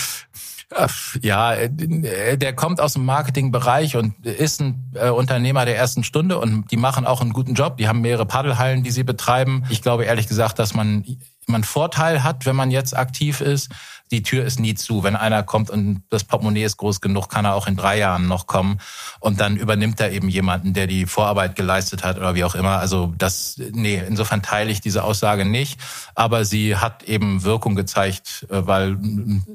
Ja, 1.22 1.54
äh, 1.54 2.38
der 2.38 2.54
kommt 2.54 2.80
aus 2.80 2.94
dem 2.94 3.04
Marketingbereich 3.04 3.96
und 3.96 4.24
ist 4.24 4.60
ein 4.60 4.90
äh, 4.94 5.10
Unternehmer 5.10 5.64
der 5.64 5.76
ersten 5.76 6.04
Stunde 6.04 6.38
und 6.38 6.70
die 6.70 6.76
machen 6.76 7.06
auch 7.06 7.20
einen 7.20 7.32
guten 7.32 7.54
Job. 7.54 7.76
Die 7.76 7.88
haben 7.88 8.00
mehrere 8.00 8.26
Paddelhallen, 8.26 8.82
die 8.82 8.90
sie 8.90 9.04
betreiben. 9.04 9.64
Ich 9.68 9.82
glaube 9.82 10.04
ehrlich 10.04 10.28
gesagt, 10.28 10.58
dass 10.58 10.74
man 10.74 11.04
man 11.46 11.64
Vorteil 11.64 12.22
hat, 12.22 12.46
wenn 12.46 12.56
man 12.56 12.70
jetzt 12.70 12.96
aktiv 12.96 13.40
ist 13.40 13.70
die 14.12 14.22
Tür 14.22 14.44
ist 14.44 14.60
nie 14.60 14.74
zu. 14.74 15.02
Wenn 15.02 15.16
einer 15.16 15.42
kommt 15.42 15.70
und 15.70 16.02
das 16.10 16.22
Portemonnaie 16.24 16.64
ist 16.64 16.76
groß 16.76 17.00
genug, 17.00 17.28
kann 17.28 17.44
er 17.44 17.54
auch 17.54 17.66
in 17.66 17.76
drei 17.76 17.98
Jahren 17.98 18.28
noch 18.28 18.46
kommen. 18.46 18.78
Und 19.20 19.40
dann 19.40 19.56
übernimmt 19.56 19.98
er 20.00 20.12
eben 20.12 20.28
jemanden, 20.28 20.74
der 20.74 20.86
die 20.86 21.06
Vorarbeit 21.06 21.56
geleistet 21.56 22.04
hat 22.04 22.18
oder 22.18 22.34
wie 22.34 22.44
auch 22.44 22.54
immer. 22.54 22.78
Also 22.78 23.14
das, 23.16 23.60
nee, 23.72 24.00
insofern 24.06 24.42
teile 24.42 24.70
ich 24.70 24.80
diese 24.80 25.02
Aussage 25.02 25.44
nicht. 25.44 25.80
Aber 26.14 26.44
sie 26.44 26.76
hat 26.76 27.04
eben 27.04 27.42
Wirkung 27.42 27.74
gezeigt, 27.74 28.46
äh, 28.50 28.66
weil, 28.66 28.98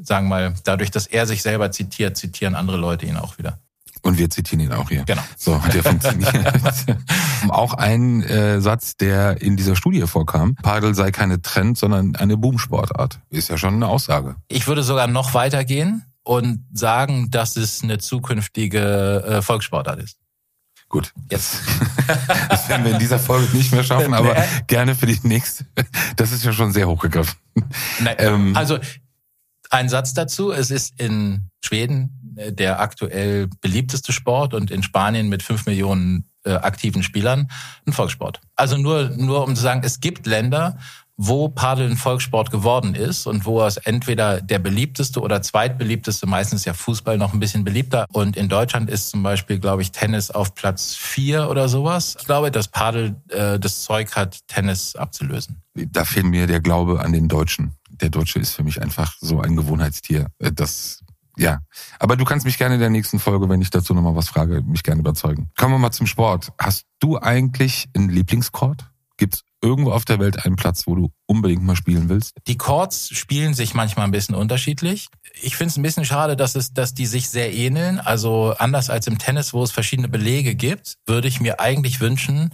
sagen 0.02 0.28
wir 0.28 0.50
mal, 0.50 0.54
dadurch, 0.64 0.92
dass 0.92 1.08
er 1.08 1.28
sich 1.28 1.42
selber 1.44 1.72
zitiert, 1.72 2.18
zitieren 2.18 2.56
andere 2.56 2.78
Leute 2.78 3.06
ihn 3.06 3.18
auch 3.18 3.38
wieder. 3.38 3.60
Und 4.08 4.18
wir 4.18 4.30
zitieren 4.30 4.62
ihn 4.62 4.72
auch 4.72 4.88
hier. 4.88 5.04
Genau. 5.04 5.22
So 5.36 5.62
ja 5.74 5.84
funktioniert. 5.84 6.34
auch 7.50 7.74
ein 7.74 8.24
äh, 8.24 8.62
Satz, 8.62 8.96
der 8.96 9.42
in 9.42 9.58
dieser 9.58 9.76
Studie 9.76 10.08
vorkam. 10.08 10.56
Padel 10.56 10.96
sei 10.96 11.12
keine 11.12 11.42
Trend, 11.42 11.78
sondern 11.78 12.16
eine 12.16 12.38
Boomsportart. 12.38 13.20
Ist 13.30 13.50
ja 13.50 13.58
schon 13.58 13.74
eine 13.74 13.88
Aussage. 13.90 14.38
Ich 14.48 14.66
würde 14.66 14.82
sogar 14.82 15.08
noch 15.08 15.34
weitergehen 15.34 16.06
und 16.24 16.64
sagen, 16.72 17.32
dass 17.32 17.58
es 17.58 17.84
eine 17.84 17.98
zukünftige 17.98 19.26
äh, 19.28 19.42
Volkssportart 19.42 20.00
ist. 20.00 20.18
Gut. 20.88 21.14
Jetzt. 21.30 21.58
Das 22.48 22.70
werden 22.70 22.86
wir 22.86 22.94
in 22.94 23.00
dieser 23.00 23.20
Folge 23.20 23.54
nicht 23.58 23.74
mehr 23.74 23.84
schaffen, 23.84 24.14
aber 24.14 24.42
gerne 24.68 24.96
für 24.96 25.06
die 25.06 25.20
nächste. 25.24 25.66
Das 26.16 26.32
ist 26.32 26.46
ja 26.46 26.54
schon 26.54 26.72
sehr 26.72 26.88
hochgegriffen. 26.88 27.36
Ähm, 28.18 28.56
also 28.56 28.80
ein 29.70 29.90
Satz 29.90 30.14
dazu. 30.14 30.54
Es 30.54 30.72
ist 30.72 30.98
in 30.98 31.50
Schweden 31.62 32.27
der 32.50 32.80
aktuell 32.80 33.48
beliebteste 33.62 34.12
Sport 34.12 34.54
und 34.54 34.72
in 34.72 34.84
Spanien 34.84 35.30
mit 35.30 35.44
fünf 35.44 35.66
Millionen 35.66 36.26
äh, 36.44 36.54
aktiven 36.54 37.04
Spielern 37.04 37.50
ein 37.86 37.94
Volkssport. 37.94 38.42
Also 38.56 38.78
nur, 38.78 39.10
nur 39.10 39.44
um 39.44 39.56
zu 39.56 39.62
sagen, 39.62 39.82
es 39.84 40.00
gibt 40.00 40.26
Länder, 40.26 40.78
wo 41.18 41.50
Padel 41.50 41.90
ein 41.90 41.98
Volkssport 41.98 42.52
geworden 42.52 42.94
ist 42.94 43.26
und 43.26 43.46
wo 43.46 43.64
es 43.64 43.78
entweder 43.78 44.40
der 44.40 44.60
beliebteste 44.60 45.20
oder 45.20 45.42
zweitbeliebteste, 45.42 46.28
meistens 46.28 46.64
ja 46.64 46.74
Fußball 46.74 47.18
noch 47.18 47.34
ein 47.34 47.40
bisschen 47.40 47.64
beliebter. 47.64 48.06
Und 48.14 48.38
in 48.38 48.50
Deutschland 48.50 48.90
ist 48.90 49.10
zum 49.10 49.24
Beispiel, 49.24 49.60
glaube 49.60 49.82
ich, 49.82 49.92
Tennis 49.92 50.30
auf 50.30 50.54
Platz 50.54 50.96
vier 50.96 51.50
oder 51.50 51.70
sowas. 51.70 52.16
Ich 52.20 52.26
glaube, 52.26 52.52
dass 52.52 52.68
Padel 52.68 53.16
äh, 53.30 53.60
das 53.60 53.84
Zeug 53.84 54.16
hat, 54.16 54.48
Tennis 54.48 54.96
abzulösen. 54.96 55.62
Da 55.74 56.06
fehlt 56.06 56.28
mir 56.28 56.46
der 56.46 56.60
Glaube 56.60 57.00
an 57.00 57.12
den 57.14 57.28
Deutschen. 57.28 57.74
Der 57.90 58.10
Deutsche 58.10 58.40
ist 58.40 58.54
für 58.54 58.64
mich 58.64 58.80
einfach 58.80 59.16
so 59.20 59.42
ein 59.42 59.56
Gewohnheitstier. 59.56 60.28
Äh, 60.38 60.52
das 60.52 61.04
ja, 61.38 61.60
aber 62.00 62.16
du 62.16 62.26
kannst 62.26 62.46
mich 62.46 62.58
gerne 62.58 62.76
in 62.76 62.82
der 62.82 62.90
nächsten 62.90 63.20
Folge, 63.20 63.48
wenn 63.50 63.62
ich 63.62 63.70
dazu 63.70 63.94
nochmal 63.94 64.16
was 64.16 64.30
frage, 64.30 64.62
mich 64.64 64.84
gerne 64.84 65.02
überzeugen. 65.02 65.52
Kommen 65.58 65.74
wir 65.74 65.80
mal 65.80 65.92
zum 65.92 66.08
Sport. 66.08 66.52
Hast 66.60 66.86
du 67.00 67.20
eigentlich 67.20 67.88
einen 67.96 68.10
Lieblingskord? 68.10 68.86
Gibt's 69.18 69.44
irgendwo 69.62 69.92
auf 69.92 70.06
der 70.06 70.20
Welt 70.20 70.46
einen 70.46 70.56
Platz, 70.56 70.86
wo 70.86 70.96
du 70.96 71.12
unbedingt 71.26 71.64
mal 71.64 71.76
spielen 71.76 72.10
willst? 72.10 72.36
Die 72.48 72.58
Chords 72.58 73.10
spielen 73.10 73.54
sich 73.54 73.74
manchmal 73.74 74.06
ein 74.06 74.12
bisschen 74.12 74.36
unterschiedlich. 74.36 75.08
Ich 75.42 75.56
finde 75.56 75.72
es 75.72 75.78
ein 75.78 75.84
bisschen 75.84 76.06
schade, 76.06 76.36
dass 76.36 76.56
es, 76.56 76.74
dass 76.74 76.94
die 76.94 77.06
sich 77.06 77.30
sehr 77.30 77.54
ähneln. 77.54 78.00
Also 78.00 78.54
anders 78.58 78.90
als 78.90 79.08
im 79.08 79.18
Tennis, 79.18 79.54
wo 79.54 79.64
es 79.64 79.72
verschiedene 79.72 80.08
Belege 80.08 80.56
gibt, 80.56 80.98
würde 81.06 81.28
ich 81.28 81.40
mir 81.40 81.60
eigentlich 81.60 82.00
wünschen, 82.00 82.54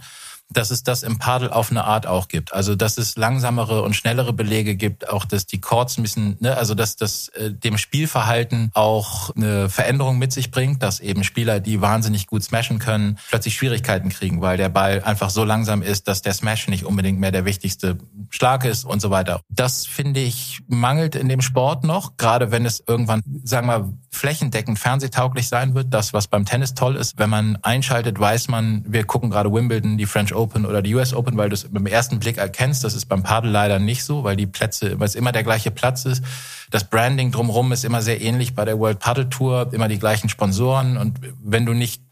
dass 0.50 0.70
es 0.70 0.82
das 0.82 1.02
im 1.02 1.18
Padel 1.18 1.50
auf 1.50 1.70
eine 1.70 1.84
Art 1.84 2.06
auch 2.06 2.28
gibt. 2.28 2.52
Also 2.52 2.74
dass 2.74 2.98
es 2.98 3.16
langsamere 3.16 3.82
und 3.82 3.94
schnellere 3.94 4.32
Belege 4.32 4.76
gibt, 4.76 5.08
auch 5.08 5.24
dass 5.24 5.46
die 5.46 5.60
Chords 5.60 5.98
ein 5.98 6.02
bisschen, 6.02 6.36
ne, 6.40 6.56
also 6.56 6.74
dass 6.74 6.96
das 6.96 7.28
äh, 7.28 7.52
dem 7.52 7.78
Spielverhalten 7.78 8.70
auch 8.74 9.34
eine 9.34 9.68
Veränderung 9.68 10.18
mit 10.18 10.32
sich 10.32 10.50
bringt, 10.50 10.82
dass 10.82 11.00
eben 11.00 11.24
Spieler, 11.24 11.60
die 11.60 11.80
wahnsinnig 11.80 12.26
gut 12.26 12.44
smashen 12.44 12.78
können, 12.78 13.18
plötzlich 13.28 13.54
Schwierigkeiten 13.56 14.10
kriegen, 14.10 14.40
weil 14.40 14.56
der 14.56 14.68
Ball 14.68 15.02
einfach 15.02 15.30
so 15.30 15.44
langsam 15.44 15.82
ist, 15.82 16.08
dass 16.08 16.22
der 16.22 16.34
Smash 16.34 16.68
nicht 16.68 16.84
unbedingt 16.84 17.18
mehr 17.18 17.32
der 17.32 17.44
wichtigste 17.44 17.98
Schlag 18.30 18.64
ist 18.64 18.84
und 18.84 19.00
so 19.00 19.10
weiter. 19.10 19.40
Das 19.48 19.86
finde 19.86 20.20
ich 20.20 20.60
mangelt 20.68 21.14
in 21.14 21.28
dem 21.28 21.40
Sport 21.40 21.84
noch, 21.84 22.16
gerade 22.16 22.50
wenn 22.50 22.66
es 22.66 22.82
irgendwann, 22.86 23.22
sagen 23.44 23.66
wir, 23.66 23.92
flächendeckend 24.14 24.78
fernsehtauglich 24.78 25.48
sein 25.48 25.74
wird. 25.74 25.92
Das, 25.92 26.12
was 26.12 26.26
beim 26.26 26.44
Tennis 26.44 26.74
toll 26.74 26.96
ist, 26.96 27.18
wenn 27.18 27.30
man 27.30 27.58
einschaltet, 27.62 28.18
weiß 28.18 28.48
man, 28.48 28.84
wir 28.86 29.04
gucken 29.04 29.30
gerade 29.30 29.52
Wimbledon, 29.52 29.98
die 29.98 30.06
French 30.06 30.34
Open 30.34 30.64
oder 30.64 30.82
die 30.82 30.94
US 30.94 31.12
Open, 31.12 31.36
weil 31.36 31.48
du 31.48 31.54
es 31.54 31.70
beim 31.70 31.86
ersten 31.86 32.18
Blick 32.18 32.38
erkennst. 32.38 32.84
Das 32.84 32.94
ist 32.94 33.06
beim 33.06 33.22
Padel 33.22 33.50
leider 33.50 33.78
nicht 33.78 34.04
so, 34.04 34.24
weil 34.24 34.36
die 34.36 34.46
Plätze, 34.46 34.98
weil 34.98 35.06
es 35.06 35.14
immer 35.14 35.32
der 35.32 35.42
gleiche 35.42 35.70
Platz 35.70 36.04
ist. 36.04 36.22
Das 36.70 36.84
Branding 36.84 37.30
drumherum 37.30 37.72
ist 37.72 37.84
immer 37.84 38.02
sehr 38.02 38.20
ähnlich 38.20 38.54
bei 38.54 38.64
der 38.64 38.78
World 38.78 38.98
Paddle 38.98 39.28
Tour, 39.28 39.68
immer 39.72 39.88
die 39.88 39.98
gleichen 39.98 40.28
Sponsoren. 40.28 40.96
Und 40.96 41.18
wenn 41.42 41.66
du 41.66 41.72
nicht 41.72 42.02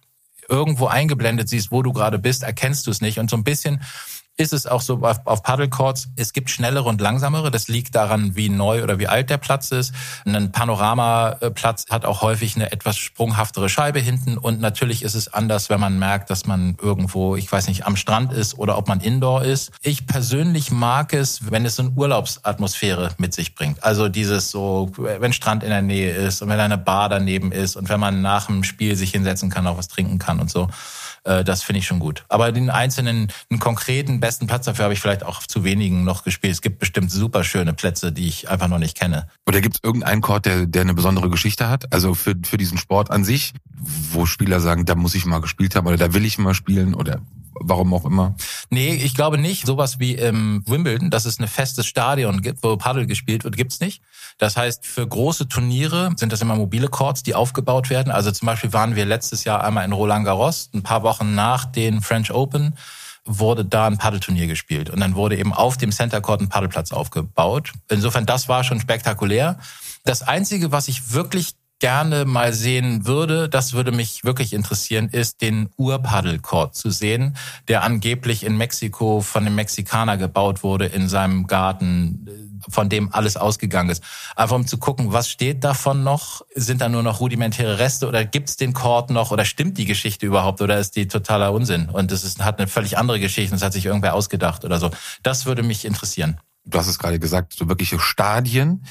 irgendwo 0.49 0.87
eingeblendet 0.87 1.49
siehst, 1.49 1.73
wo 1.73 1.83
du 1.83 1.93
gerade 1.93 2.19
bist, 2.19 2.43
erkennst 2.43 2.87
du 2.87 2.91
es 2.91 3.01
nicht. 3.01 3.19
Und 3.19 3.31
so 3.31 3.37
ein 3.37 3.45
bisschen 3.45 3.81
ist 4.43 4.53
es 4.53 4.67
auch 4.67 4.83
so 4.83 4.99
auf, 5.03 5.21
auf 5.25 5.43
Paddlecourts, 5.43 6.09
es 6.17 6.33
gibt 6.33 6.51
schnellere 6.51 6.89
und 6.89 7.01
langsamere. 7.01 7.51
Das 7.51 7.69
liegt 7.69 7.95
daran, 7.95 8.37
wie 8.37 8.49
neu 8.49 8.83
oder 8.83 8.99
wie 8.99 9.09
alt 9.09 9.31
der 9.31 9.39
Platz 9.39 9.71
ist. 9.71 9.95
Ein 10.25 10.53
Panoramaplatz 10.53 11.87
hat 11.89 12.05
auch 12.05 12.23
häufig 12.23 12.57
eine 12.57 12.73
etwas 12.73 12.99
sprunghaftere 12.99 13.69
Scheibe 13.69 14.01
hinten. 14.01 14.37
Und 14.37 14.61
natürlich 14.61 15.03
ist 15.03 15.15
es 15.15 15.33
anders, 15.33 15.71
wenn 15.71 15.81
man 15.81 15.99
merkt, 15.99 16.31
dass 16.31 16.47
man 16.47 16.77
irgendwo, 16.83 17.37
ich 17.37 17.51
weiß 17.51 17.69
nicht, 17.69 17.87
am 17.87 17.97
Strand 17.97 18.33
ist 18.33 18.59
oder 18.59 18.77
ob 18.77 18.89
man 18.89 19.01
Indoor 19.01 19.43
ist. 19.43 19.73
Ich 19.81 20.07
persönlich 20.07 20.71
mag 20.71 21.15
es, 21.15 21.51
wenn 21.51 21.65
es 21.65 21.77
so 21.77 21.85
eine 21.85 21.93
Urlaubsatmosphäre 21.93 23.11
mit 23.19 23.33
sich 23.33 23.55
bringt. 23.55 23.83
Also 23.83 24.09
dieses 24.09 24.51
so, 24.51 24.91
wenn 24.97 25.33
Strand 25.33 25.63
in 25.63 25.71
der 25.71 25.83
Nähe 25.83 26.13
ist 26.13 26.43
und 26.43 26.49
wenn 26.49 26.61
eine 26.61 26.79
Bar 26.79 27.09
daneben 27.09 27.53
ist 27.53 27.77
und 27.77 27.89
wenn 27.89 28.01
man 28.01 28.23
nach 28.23 28.47
dem 28.47 28.65
Spiel 28.65 28.97
sich 28.97 29.13
hinsetzen 29.13 29.51
kann, 29.51 29.67
auch 29.67 29.79
was 29.79 29.89
trinken 29.89 30.19
kann 30.19 30.41
und 30.41 30.51
so. 30.51 30.69
Äh, 31.25 31.45
das 31.45 31.63
finde 31.63 31.81
ich 31.81 31.87
schon 31.87 31.99
gut. 31.99 32.25
Aber 32.29 32.53
den 32.53 32.71
einzelnen, 32.71 33.29
einen 33.51 33.61
konkreten 33.61 34.21
besten 34.21 34.47
Platz 34.47 34.65
dafür 34.65 34.85
habe 34.85 34.95
ich 34.95 35.01
vielleicht 35.01 35.25
auch 35.25 35.43
zu 35.43 35.65
wenigen 35.65 36.05
noch 36.05 36.25
gespielt. 36.25 36.53
Es 36.53 36.63
gibt 36.63 36.79
bestimmt 36.79 37.11
super 37.11 37.45
schöne 37.45 37.73
Plätze, 37.75 38.13
die 38.13 38.29
ich 38.29 38.49
einfach 38.49 38.69
noch 38.69 38.79
nicht 38.79 38.97
kenne. 38.97 39.29
Oder 39.47 39.61
gibt 39.61 39.77
es 39.77 39.81
irgendeinen 39.83 40.21
Court, 40.21 40.47
der, 40.47 40.67
der 40.67 40.83
eine 40.83 40.95
besondere 40.95 41.31
Geschichte 41.31 41.69
hat? 41.69 41.93
Also 41.93 42.15
für, 42.15 42.35
für 42.45 42.59
diesen 42.59 42.79
Sport 42.79 43.11
an 43.11 43.25
sich, 43.25 43.53
wo 44.13 44.27
Spieler 44.27 44.61
sagen, 44.61 44.85
da 44.85 44.95
muss 44.95 45.15
ich 45.15 45.25
mal 45.25 45.41
gespielt 45.41 45.77
haben 45.77 45.87
oder 45.87 45.97
da 45.97 46.15
will 46.15 46.25
ich 46.25 46.39
mal 46.39 46.55
spielen 46.55 46.95
oder 46.95 47.21
warum 47.55 47.93
auch 47.95 48.05
immer? 48.05 48.35
Nee, 48.71 48.95
ich 48.95 49.15
glaube 49.15 49.39
nicht. 49.39 49.67
Sowas 49.67 49.99
wie 49.99 50.15
im 50.15 50.63
Wimbledon, 50.67 51.11
dass 51.11 51.25
es 51.25 51.39
ein 51.39 51.49
festes 51.49 51.87
Stadion 51.87 52.43
gibt, 52.43 52.63
wo 52.63 52.77
Paddel 52.77 53.07
gespielt 53.07 53.45
wird, 53.45 53.57
gibt's 53.57 53.81
nicht. 53.81 54.03
Das 54.39 54.57
heißt, 54.57 54.87
für 54.87 55.07
große 55.07 55.49
Turniere 55.49 56.13
sind 56.17 56.33
das 56.33 56.41
immer 56.41 56.57
mobile 56.57 56.89
Courts, 56.89 57.23
die 57.23 57.35
aufgebaut 57.35 57.91
werden. 57.91 58.13
Also 58.13 58.31
zum 58.31 58.47
Beispiel 58.47 58.73
waren 58.73 58.97
wir 58.97 59.07
letztes 59.07 59.45
Jahr 59.45 59.65
einmal 59.65 59.85
in 59.85 59.93
Roland 59.93 60.25
Garros, 60.25 60.71
ein 60.75 60.83
paar 60.83 61.03
Wochen 61.03 61.35
nach 61.35 61.65
den 61.65 62.01
French 62.01 62.33
Open 62.33 62.75
wurde 63.25 63.65
da 63.65 63.87
ein 63.87 63.99
Paddelturnier 63.99 64.49
gespielt 64.49 64.91
und 64.91 64.99
dann 64.99 65.15
wurde 65.15 65.37
eben 65.37 65.53
auf 65.53 65.77
dem 65.77 65.93
Center 65.93 66.21
Court 66.21 66.41
ein 66.41 66.49
Paddelplatz 66.49 66.93
aufgebaut. 66.93 67.73
Insofern, 67.89 68.27
das 68.27 68.49
war 68.49 68.65
schon 68.65 68.81
spektakulär. 68.81 69.59
Das 70.05 70.23
Einzige, 70.23 70.73
was 70.73 70.89
ich 70.89 71.13
wirklich 71.13 71.55
gerne 71.83 72.27
mal 72.27 72.53
sehen 72.53 73.07
würde, 73.07 73.49
das 73.49 73.73
würde 73.73 73.91
mich 73.91 74.23
wirklich 74.23 74.53
interessieren, 74.53 75.09
ist 75.09 75.43
den 75.43 75.69
Urpaddelcourt 75.77 76.77
zu 76.77 76.91
sehen, 76.91 77.37
der 77.67 77.83
angeblich 77.83 78.45
in 78.45 78.57
Mexiko 78.57 79.21
von 79.21 79.45
einem 79.45 79.57
Mexikaner 79.57 80.17
gebaut 80.17 80.63
wurde 80.63 80.87
in 80.87 81.09
seinem 81.09 81.49
Garten, 81.49 82.61
von 82.69 82.89
dem 82.89 83.13
alles 83.13 83.37
ausgegangen 83.37 83.91
ist. 83.91 84.05
Einfach 84.37 84.55
um 84.55 84.65
zu 84.69 84.79
gucken, 84.79 85.13
was 85.13 85.29
steht 85.29 85.65
davon 85.65 86.05
noch? 86.05 86.43
Sind 86.55 86.83
da 86.83 86.89
nur 86.89 87.03
noch 87.03 87.19
rudimentäre 87.19 87.81
Reste 87.81 88.07
oder 88.07 88.25
gibt's 88.25 88.57
den 88.57 88.75
Court 88.75 89.11
noch 89.11 89.33
oder 89.33 89.45
stimmt 89.45 89.77
die 89.77 89.85
Geschichte 89.85 90.25
überhaupt 90.25 90.61
oder 90.61 90.79
ist 90.79 90.95
die 90.95 91.09
totaler 91.09 91.53
Unsinn? 91.53 91.89
Und 91.89 92.13
es 92.13 92.39
hat 92.39 92.61
eine 92.61 92.69
völlig 92.69 92.97
andere 92.97 93.19
Geschichte 93.19 93.51
und 93.51 93.57
es 93.57 93.65
hat 93.65 93.73
sich 93.73 93.87
irgendwer 93.87 94.15
ausgedacht 94.15 94.65
oder 94.65 94.79
so. 94.79 94.93
Das 95.25 95.47
würde 95.47 95.65
mich 95.65 95.85
interessieren. 95.85 96.39
Du 96.65 96.79
hast 96.79 96.87
es 96.87 97.01
gerade 97.01 97.19
gesagt, 97.19 97.55
so 97.55 97.69
wirkliche 97.69 97.99
Stadien 97.99 98.85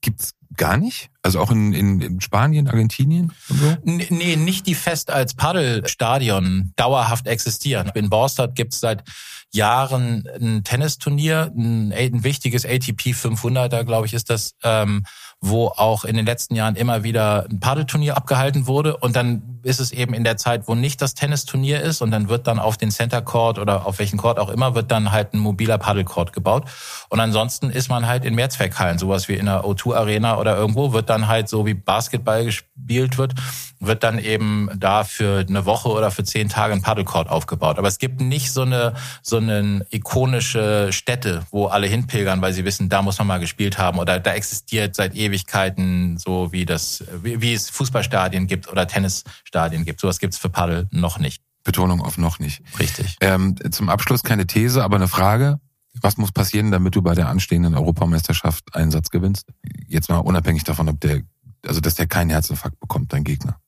gibt's 0.00 0.32
gar 0.56 0.76
nicht? 0.76 1.10
Also 1.22 1.40
auch 1.40 1.50
in, 1.50 1.72
in, 1.72 2.00
in 2.00 2.20
Spanien, 2.20 2.68
Argentinien 2.68 3.32
und 3.48 3.58
so? 3.58 3.76
Nee, 3.84 4.36
nicht 4.36 4.66
die 4.66 4.74
fest 4.74 5.10
als 5.10 5.34
Paddelstadion 5.34 6.72
dauerhaft 6.76 7.26
existieren. 7.26 7.90
In 7.94 8.10
Borstadt 8.10 8.54
gibt's 8.54 8.80
seit 8.80 9.04
Jahren 9.52 10.24
ein 10.40 10.64
Tennisturnier, 10.64 11.52
ein, 11.56 11.92
ein 11.92 12.24
wichtiges 12.24 12.64
ATP 12.64 13.12
500er, 13.12 13.84
glaube 13.84 14.06
ich, 14.06 14.14
ist 14.14 14.30
das, 14.30 14.54
ähm, 14.62 15.04
wo 15.40 15.66
auch 15.68 16.04
in 16.04 16.16
den 16.16 16.24
letzten 16.24 16.54
Jahren 16.54 16.76
immer 16.76 17.04
wieder 17.04 17.46
ein 17.50 17.60
Paddelturnier 17.60 18.16
abgehalten 18.16 18.66
wurde. 18.66 18.96
Und 18.96 19.14
dann 19.14 19.51
ist 19.62 19.80
es 19.80 19.92
eben 19.92 20.14
in 20.14 20.24
der 20.24 20.36
Zeit, 20.36 20.68
wo 20.68 20.74
nicht 20.74 21.02
das 21.02 21.14
Tennisturnier 21.14 21.82
ist 21.82 22.00
und 22.00 22.10
dann 22.10 22.28
wird 22.28 22.46
dann 22.46 22.58
auf 22.58 22.76
den 22.76 22.90
Center 22.90 23.20
Court 23.20 23.58
oder 23.58 23.86
auf 23.86 23.98
welchen 23.98 24.16
Court 24.16 24.38
auch 24.38 24.48
immer, 24.48 24.74
wird 24.74 24.90
dann 24.90 25.12
halt 25.12 25.34
ein 25.34 25.38
mobiler 25.38 25.78
Paddelcourt 25.78 26.32
gebaut. 26.32 26.64
Und 27.08 27.20
ansonsten 27.20 27.70
ist 27.70 27.88
man 27.88 28.06
halt 28.06 28.24
in 28.24 28.34
Mehrzweckhallen, 28.34 28.98
sowas 28.98 29.28
wie 29.28 29.34
in 29.34 29.46
der 29.46 29.64
O2 29.64 29.94
Arena 29.94 30.38
oder 30.38 30.56
irgendwo, 30.56 30.92
wird 30.92 31.10
dann 31.10 31.28
halt 31.28 31.48
so 31.48 31.66
wie 31.66 31.74
Basketball 31.74 32.44
gespielt 32.44 33.18
wird, 33.18 33.34
wird 33.80 34.04
dann 34.04 34.18
eben 34.18 34.70
da 34.76 35.02
für 35.04 35.44
eine 35.46 35.66
Woche 35.66 35.88
oder 35.88 36.10
für 36.10 36.24
zehn 36.24 36.48
Tage 36.48 36.72
ein 36.72 36.82
Paddlecourt 36.82 37.28
aufgebaut. 37.28 37.78
Aber 37.78 37.88
es 37.88 37.98
gibt 37.98 38.20
nicht 38.20 38.52
so 38.52 38.62
eine, 38.62 38.94
so 39.22 39.38
eine 39.38 39.84
ikonische 39.90 40.92
Stätte, 40.92 41.42
wo 41.50 41.66
alle 41.66 41.88
hinpilgern, 41.88 42.40
weil 42.40 42.52
sie 42.52 42.64
wissen, 42.64 42.88
da 42.88 43.02
muss 43.02 43.18
man 43.18 43.26
mal 43.26 43.40
gespielt 43.40 43.78
haben 43.78 43.98
oder 43.98 44.20
da 44.20 44.34
existiert 44.34 44.94
seit 44.94 45.14
ewig 45.14 45.32
Ewigkeiten, 45.32 46.18
so 46.18 46.52
wie 46.52 46.64
das, 46.64 47.04
wie, 47.22 47.40
wie 47.40 47.52
es 47.52 47.70
Fußballstadien 47.70 48.46
gibt 48.46 48.68
oder 48.68 48.86
Tennisstadien 48.86 49.51
gibt. 49.84 50.00
Sowas 50.00 50.18
gibt's 50.18 50.38
für 50.38 50.48
Paddel 50.48 50.88
noch 50.90 51.18
nicht. 51.18 51.42
Betonung 51.64 52.00
auf 52.00 52.18
noch 52.18 52.38
nicht. 52.38 52.62
Richtig. 52.78 53.16
Ähm, 53.20 53.56
zum 53.70 53.88
Abschluss 53.88 54.22
keine 54.22 54.46
These, 54.46 54.82
aber 54.82 54.96
eine 54.96 55.08
Frage. 55.08 55.60
Was 56.00 56.16
muss 56.16 56.32
passieren, 56.32 56.70
damit 56.70 56.94
du 56.96 57.02
bei 57.02 57.14
der 57.14 57.28
anstehenden 57.28 57.74
Europameisterschaft 57.74 58.74
einen 58.74 58.90
Satz 58.90 59.10
gewinnst? 59.10 59.46
Jetzt 59.86 60.08
mal 60.08 60.18
unabhängig 60.18 60.64
davon, 60.64 60.88
ob 60.88 61.00
der, 61.00 61.22
also 61.66 61.80
dass 61.80 61.94
der 61.94 62.06
keinen 62.06 62.30
Herzinfarkt 62.30 62.80
bekommt, 62.80 63.12
dein 63.12 63.24
Gegner. 63.24 63.58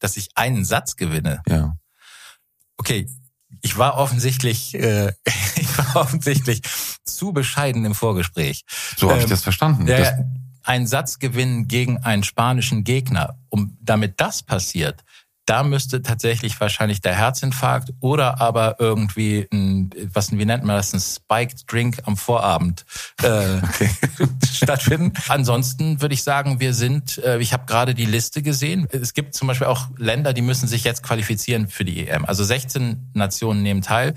Dass 0.00 0.16
ich 0.16 0.30
einen 0.34 0.64
Satz 0.64 0.96
gewinne? 0.96 1.42
Ja. 1.48 1.76
Okay, 2.76 3.08
ich 3.62 3.78
war 3.78 3.96
offensichtlich, 3.96 4.74
äh, 4.74 5.12
ich 5.56 5.78
war 5.78 5.96
offensichtlich 5.96 6.62
zu 7.04 7.32
bescheiden 7.32 7.84
im 7.84 7.94
Vorgespräch. 7.94 8.64
So 8.96 9.08
habe 9.08 9.20
ähm, 9.20 9.24
ich 9.24 9.30
das 9.30 9.42
verstanden. 9.42 9.86
Ja, 9.86 9.98
das, 9.98 10.12
ein 10.68 10.86
Satzgewinn 10.86 11.66
gegen 11.66 11.96
einen 11.98 12.22
spanischen 12.22 12.84
Gegner, 12.84 13.38
um 13.48 13.78
damit 13.80 14.20
das 14.20 14.42
passiert, 14.42 15.02
da 15.46 15.62
müsste 15.62 16.02
tatsächlich 16.02 16.60
wahrscheinlich 16.60 17.00
der 17.00 17.14
Herzinfarkt 17.14 17.94
oder 18.00 18.38
aber 18.42 18.76
irgendwie 18.78 19.48
ein, 19.50 19.88
was 20.12 20.30
wie 20.30 20.44
nennt 20.44 20.64
man 20.64 20.76
das, 20.76 20.92
ein 20.92 21.00
Spiked 21.00 21.72
Drink 21.72 22.00
am 22.04 22.18
Vorabend 22.18 22.84
äh, 23.22 23.56
okay. 23.62 23.88
stattfinden. 24.52 25.14
Ansonsten 25.28 26.02
würde 26.02 26.12
ich 26.12 26.22
sagen, 26.22 26.60
wir 26.60 26.74
sind, 26.74 27.16
äh, 27.24 27.38
ich 27.38 27.54
habe 27.54 27.64
gerade 27.64 27.94
die 27.94 28.04
Liste 28.04 28.42
gesehen. 28.42 28.86
Es 28.90 29.14
gibt 29.14 29.34
zum 29.34 29.48
Beispiel 29.48 29.68
auch 29.68 29.86
Länder, 29.96 30.34
die 30.34 30.42
müssen 30.42 30.68
sich 30.68 30.84
jetzt 30.84 31.02
qualifizieren 31.02 31.68
für 31.68 31.86
die 31.86 32.06
EM. 32.06 32.26
Also 32.26 32.44
16 32.44 33.12
Nationen 33.14 33.62
nehmen 33.62 33.80
teil. 33.80 34.14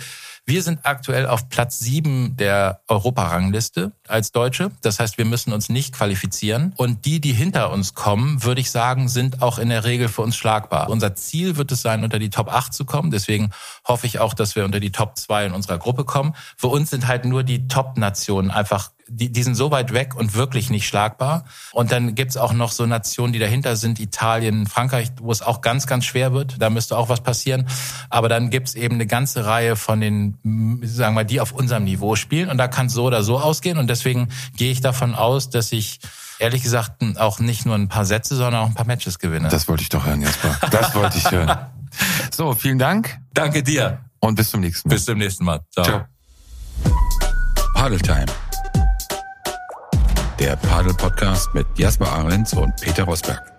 Wir 0.51 0.63
sind 0.63 0.81
aktuell 0.83 1.27
auf 1.27 1.47
Platz 1.47 1.79
sieben 1.79 2.35
der 2.35 2.81
Europarangliste 2.89 3.93
als 4.05 4.33
Deutsche. 4.33 4.69
Das 4.81 4.99
heißt, 4.99 5.17
wir 5.17 5.23
müssen 5.23 5.53
uns 5.53 5.69
nicht 5.69 5.93
qualifizieren. 5.93 6.73
Und 6.75 7.05
die, 7.05 7.21
die 7.21 7.31
hinter 7.31 7.71
uns 7.71 7.93
kommen, 7.93 8.43
würde 8.43 8.59
ich 8.59 8.69
sagen, 8.69 9.07
sind 9.07 9.41
auch 9.41 9.59
in 9.59 9.69
der 9.69 9.85
Regel 9.85 10.09
für 10.09 10.23
uns 10.23 10.35
schlagbar. 10.35 10.89
Unser 10.89 11.15
Ziel 11.15 11.55
wird 11.55 11.71
es 11.71 11.81
sein, 11.81 12.03
unter 12.03 12.19
die 12.19 12.29
Top 12.29 12.53
8 12.53 12.73
zu 12.73 12.83
kommen. 12.83 13.11
Deswegen 13.11 13.51
hoffe 13.85 14.07
ich 14.07 14.19
auch, 14.19 14.33
dass 14.33 14.57
wir 14.57 14.65
unter 14.65 14.81
die 14.81 14.91
Top 14.91 15.17
2 15.17 15.45
in 15.45 15.53
unserer 15.53 15.77
Gruppe 15.77 16.03
kommen. 16.03 16.35
Für 16.57 16.67
uns 16.67 16.89
sind 16.89 17.07
halt 17.07 17.23
nur 17.23 17.43
die 17.43 17.69
Top-Nationen 17.69 18.51
einfach 18.51 18.91
die, 19.13 19.31
die 19.31 19.43
sind 19.43 19.55
so 19.55 19.71
weit 19.71 19.93
weg 19.93 20.15
und 20.15 20.35
wirklich 20.35 20.69
nicht 20.69 20.87
schlagbar. 20.87 21.43
Und 21.73 21.91
dann 21.91 22.15
gibt's 22.15 22.37
auch 22.37 22.53
noch 22.53 22.71
so 22.71 22.85
Nationen, 22.85 23.33
die 23.33 23.39
dahinter 23.39 23.75
sind, 23.75 23.99
Italien, 23.99 24.67
Frankreich, 24.67 25.11
wo 25.19 25.31
es 25.31 25.41
auch 25.41 25.61
ganz, 25.61 25.85
ganz 25.85 26.05
schwer 26.05 26.33
wird. 26.33 26.61
Da 26.61 26.69
müsste 26.69 26.97
auch 26.97 27.09
was 27.09 27.21
passieren. 27.21 27.67
Aber 28.09 28.29
dann 28.29 28.49
gibt's 28.49 28.73
eben 28.73 28.95
eine 28.95 29.07
ganze 29.07 29.45
Reihe 29.45 29.75
von 29.75 29.99
den, 29.99 30.79
sagen 30.83 31.15
wir, 31.15 31.25
die 31.25 31.41
auf 31.41 31.51
unserem 31.51 31.83
Niveau 31.83 32.15
spielen. 32.15 32.49
Und 32.49 32.57
da 32.57 32.67
kann 32.67 32.87
es 32.87 32.93
so 32.93 33.05
oder 33.05 33.23
so 33.23 33.39
ausgehen. 33.39 33.77
Und 33.77 33.87
deswegen 33.87 34.29
gehe 34.55 34.71
ich 34.71 34.81
davon 34.81 35.13
aus, 35.13 35.49
dass 35.49 35.71
ich 35.71 35.99
ehrlich 36.39 36.63
gesagt 36.63 37.03
auch 37.17 37.39
nicht 37.39 37.65
nur 37.65 37.75
ein 37.75 37.89
paar 37.89 38.05
Sätze, 38.05 38.35
sondern 38.35 38.63
auch 38.63 38.67
ein 38.67 38.73
paar 38.73 38.87
Matches 38.87 39.19
gewinne. 39.19 39.49
Das 39.49 39.67
wollte 39.67 39.83
ich 39.83 39.89
doch 39.89 40.05
hören, 40.05 40.21
Jasper. 40.21 40.57
Das 40.71 40.95
wollte 40.95 41.17
ich 41.17 41.29
hören. 41.29 41.51
So, 42.31 42.55
vielen 42.55 42.79
Dank. 42.79 43.19
Danke 43.33 43.63
dir. 43.63 43.99
Und 44.19 44.35
bis 44.35 44.49
zum 44.49 44.61
nächsten 44.61 44.87
Mal. 44.87 44.95
Bis 44.95 45.03
zum 45.03 45.17
nächsten 45.17 45.43
Mal. 45.43 45.59
Ciao. 45.73 45.85
Ciao. 45.85 46.05
Paddle 47.75 47.99
Time 47.99 48.27
der 50.41 50.55
Padel 50.55 50.93
Podcast 50.95 51.53
mit 51.53 51.67
Jasper 51.77 52.11
Ahrens 52.11 52.51
und 52.53 52.75
Peter 52.81 53.03
Rosberg. 53.03 53.50